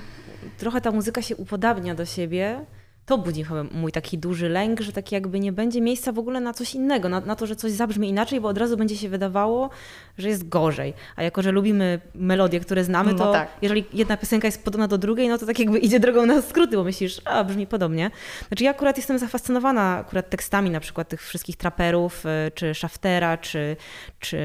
[0.57, 2.65] trochę ta muzyka się upodabnia do siebie.
[3.05, 6.39] To budzi chyba mój taki duży lęk, że tak jakby nie będzie miejsca w ogóle
[6.39, 9.09] na coś innego, na, na to, że coś zabrzmi inaczej, bo od razu będzie się
[9.09, 9.69] wydawało,
[10.17, 10.93] że jest gorzej.
[11.15, 13.49] A jako, że lubimy melodie, które znamy, No to tak.
[13.61, 16.75] jeżeli jedna piosenka jest podobna do drugiej, no to tak jakby idzie drogą na skróty,
[16.75, 18.11] bo myślisz, a brzmi podobnie.
[18.47, 23.37] Znaczy ja akurat jestem zafascynowana akurat tekstami na przykład tych wszystkich traperów, y, czy Shaftera,
[23.37, 23.75] czy,
[24.19, 24.37] czy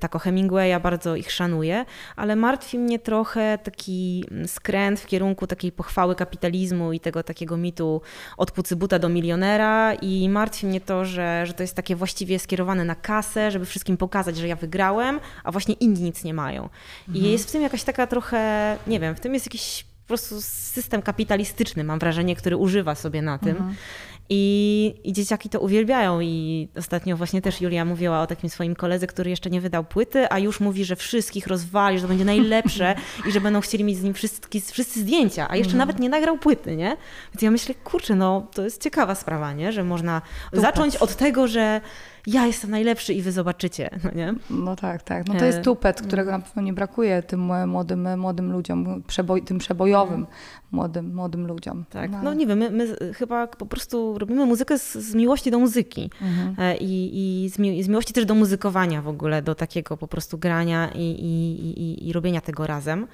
[0.00, 1.84] Taco Hemingwaya, bardzo ich szanuję,
[2.16, 7.56] ale martwi mnie trochę taki mm, skręt w kierunku takiej pochwały kapitalizmu i tego takiego
[7.56, 8.00] mitu
[8.36, 12.84] od pucybuta do milionera i martwi mnie to, że, że to jest takie właściwie skierowane
[12.84, 16.68] na kasę, żeby wszystkim pokazać, że ja wygrałem, a właśnie inni nic nie mają.
[17.14, 20.40] I jest w tym jakaś taka trochę, nie wiem, w tym jest jakiś po prostu
[20.40, 23.56] system kapitalistyczny, mam wrażenie, który używa sobie na tym.
[24.30, 26.20] I, I dzieciaki to uwielbiają.
[26.20, 30.26] I ostatnio właśnie też Julia mówiła o takim swoim koledze, który jeszcze nie wydał płyty,
[30.30, 32.94] a już mówi, że wszystkich rozwali, że to będzie najlepsze
[33.28, 36.38] i że będą chcieli mieć z nim wszyscy, wszyscy zdjęcia, a jeszcze nawet nie nagrał
[36.38, 36.96] płyty, nie?
[37.34, 39.72] Więc ja myślę, kurczę, no to jest ciekawa sprawa, nie?
[39.72, 40.22] Że można
[40.52, 41.80] zacząć od tego, że
[42.26, 44.34] ja jestem najlepszy i wy zobaczycie, no nie?
[44.50, 45.28] No tak, tak.
[45.28, 49.42] No to jest E, tupet, którego na pewno nie brakuje tym młodym, młodym ludziom, przeboj,
[49.42, 50.26] tym przebojowym
[50.72, 51.84] młodym, młodym ludziom.
[51.90, 55.58] Tak, no nie wiem, my, my chyba po prostu robimy muzykę z, z miłości do
[55.58, 56.10] muzyki
[56.58, 59.96] E, i, i, z mi, i z miłości też do muzykowania w ogóle, do takiego
[59.96, 63.06] po prostu grania i, i robienia tego razem.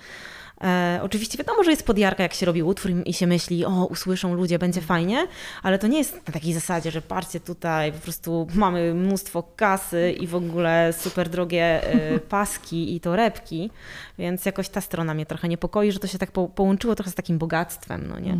[0.60, 4.34] E, oczywiście wiadomo, że jest podjarka, jak się robi utwór i, się myśli, o, usłyszą
[4.34, 5.26] ludzie, będzie fajnie,
[5.62, 10.14] ale to nie jest na takiej zasadzie, że patrzcie tutaj, po prostu mamy mnóstwo kasy
[10.20, 13.70] i w ogóle super drogie e, paski i torebki,
[14.18, 17.14] więc jakoś ta strona mnie trochę niepokoi, że to się tak po, połączyło trochę z
[17.14, 18.32] takim bogactwem, no nie?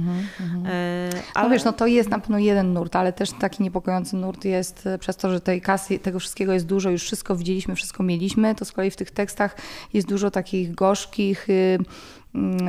[0.67, 1.11] E,
[1.45, 4.87] No wiesz, no to jest na pewno jeden nurt, ale też taki niepokojący nurt jest
[4.87, 8.55] e, przez to, że tej kasy, tego wszystkiego jest dużo, już wszystko widzieliśmy, wszystko mieliśmy,
[8.55, 9.57] to z kolei w tych tekstach
[9.93, 11.85] jest dużo takich gorzkich, y, mm,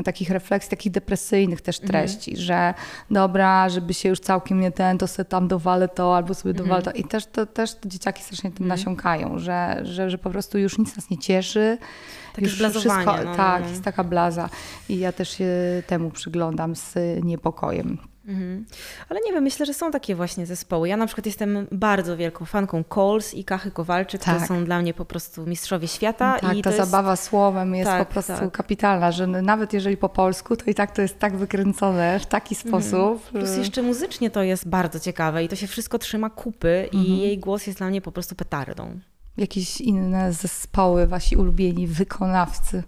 [0.05, 2.73] takich refleksji, takich depresyjnych też treści, że
[3.11, 6.81] dobra, żeby się już całkiem nie ten, to sobie tam dowalę to, albo sobie dowalę
[6.81, 6.91] to.
[6.91, 10.77] I też, to, też te dzieciaki strasznie tym nasiąkają, że, że, że po prostu już
[10.77, 11.77] nic nas nie cieszy.
[12.33, 12.69] Takie już no,
[13.25, 13.69] no, tak, no.
[13.69, 14.49] jest taka blaza.
[14.89, 15.47] I ja też się
[15.87, 17.97] temu przyglądam z niepokojem.
[18.27, 18.65] Mhm.
[19.09, 20.87] Ale nie wiem, myślę, że są takie właśnie zespoły.
[20.89, 24.39] Ja na przykład jestem bardzo wielką fanką Coles i Kachy Kowalczyk, Tak.
[24.41, 26.37] to są dla mnie po prostu mistrzowie świata.
[26.41, 26.89] Tak, i ta jest...
[26.89, 28.51] zabawa słowem jest Tak, po prostu tak.
[28.51, 32.55] kapitalna, że nawet jeżeli po polsku, to i tak to jest tak wykręcone w taki
[32.55, 33.23] sposób.
[33.29, 37.03] Plus że- jeszcze muzycznie to jest bardzo ciekawe i to się wszystko trzyma kupy Mhm.
[37.05, 38.99] i jej głos jest dla mnie po prostu petardą.
[39.37, 42.83] Jakieś inne zespoły, wasi ulubieni wykonawcy.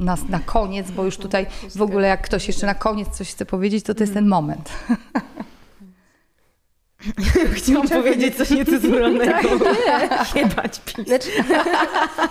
[0.00, 3.46] Na, na koniec, bo już tutaj w ogóle jak ktoś jeszcze na koniec coś chce
[3.46, 4.70] powiedzieć, to to jest ten moment.
[7.54, 9.48] Chciałam powiedzieć coś niecenzuralnego.
[10.36, 11.06] Jebać pis.
[11.06, 11.28] Znaczy,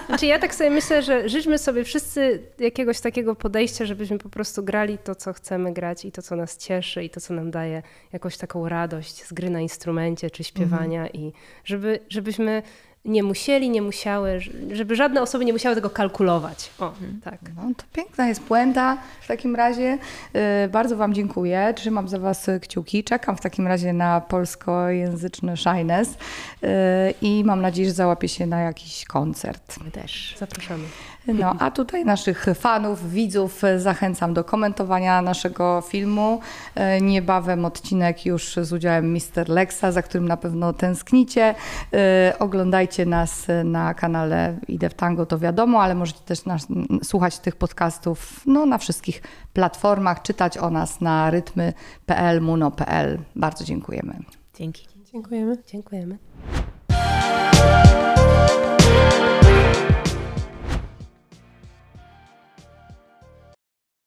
[0.08, 4.64] znaczy ja tak sobie myślę, że życzmy sobie wszyscy jakiegoś takiego podejścia, żebyśmy po prostu
[4.64, 7.84] grali to, co chcemy grać i to, co nas cieszy i to, co nam daje
[8.14, 12.64] jakąś taką radość z gry na instrumencie czy śpiewania i żeby, żebyśmy
[13.06, 14.40] nie musieli, nie musiały,
[14.72, 16.72] żeby żadne osoby nie musiały tego kalkulować.
[16.80, 16.94] O,
[17.24, 17.40] tak.
[17.56, 19.98] No, to piękna jest puenta w takim razie.
[20.34, 20.42] Yy,
[20.72, 21.74] bardzo Wam dziękuję.
[21.76, 23.04] Trzymam za Was kciuki.
[23.04, 26.10] Czekam w takim razie na polskojęzyczny Shyness
[26.62, 26.70] yy,
[27.22, 29.84] i mam nadzieję, że załapię się na jakiś koncert.
[29.86, 30.36] My też.
[30.40, 30.84] Zapraszamy.
[31.28, 36.40] No, a tutaj naszych fanów, widzów zachęcam do komentowania naszego filmu.
[36.76, 39.50] E, Niebawem odcinek już z udziałem Mr.
[39.50, 41.56] Lexa, za którym na pewno tęsknicie.
[41.94, 46.68] E, Oglądajcie nas na kanale Idę w Tango, to wiadomo, ale możecie też nas,
[47.04, 49.22] słuchać tych podcastów no, na wszystkich
[49.54, 53.20] platformach, czytać o nas na rytmy.pl, muno.pl.
[53.36, 54.20] Bardzo dziękujemy.
[54.54, 54.88] Dzięki.
[55.12, 55.58] Dziękujemy.
[55.68, 56.18] Dziękujemy.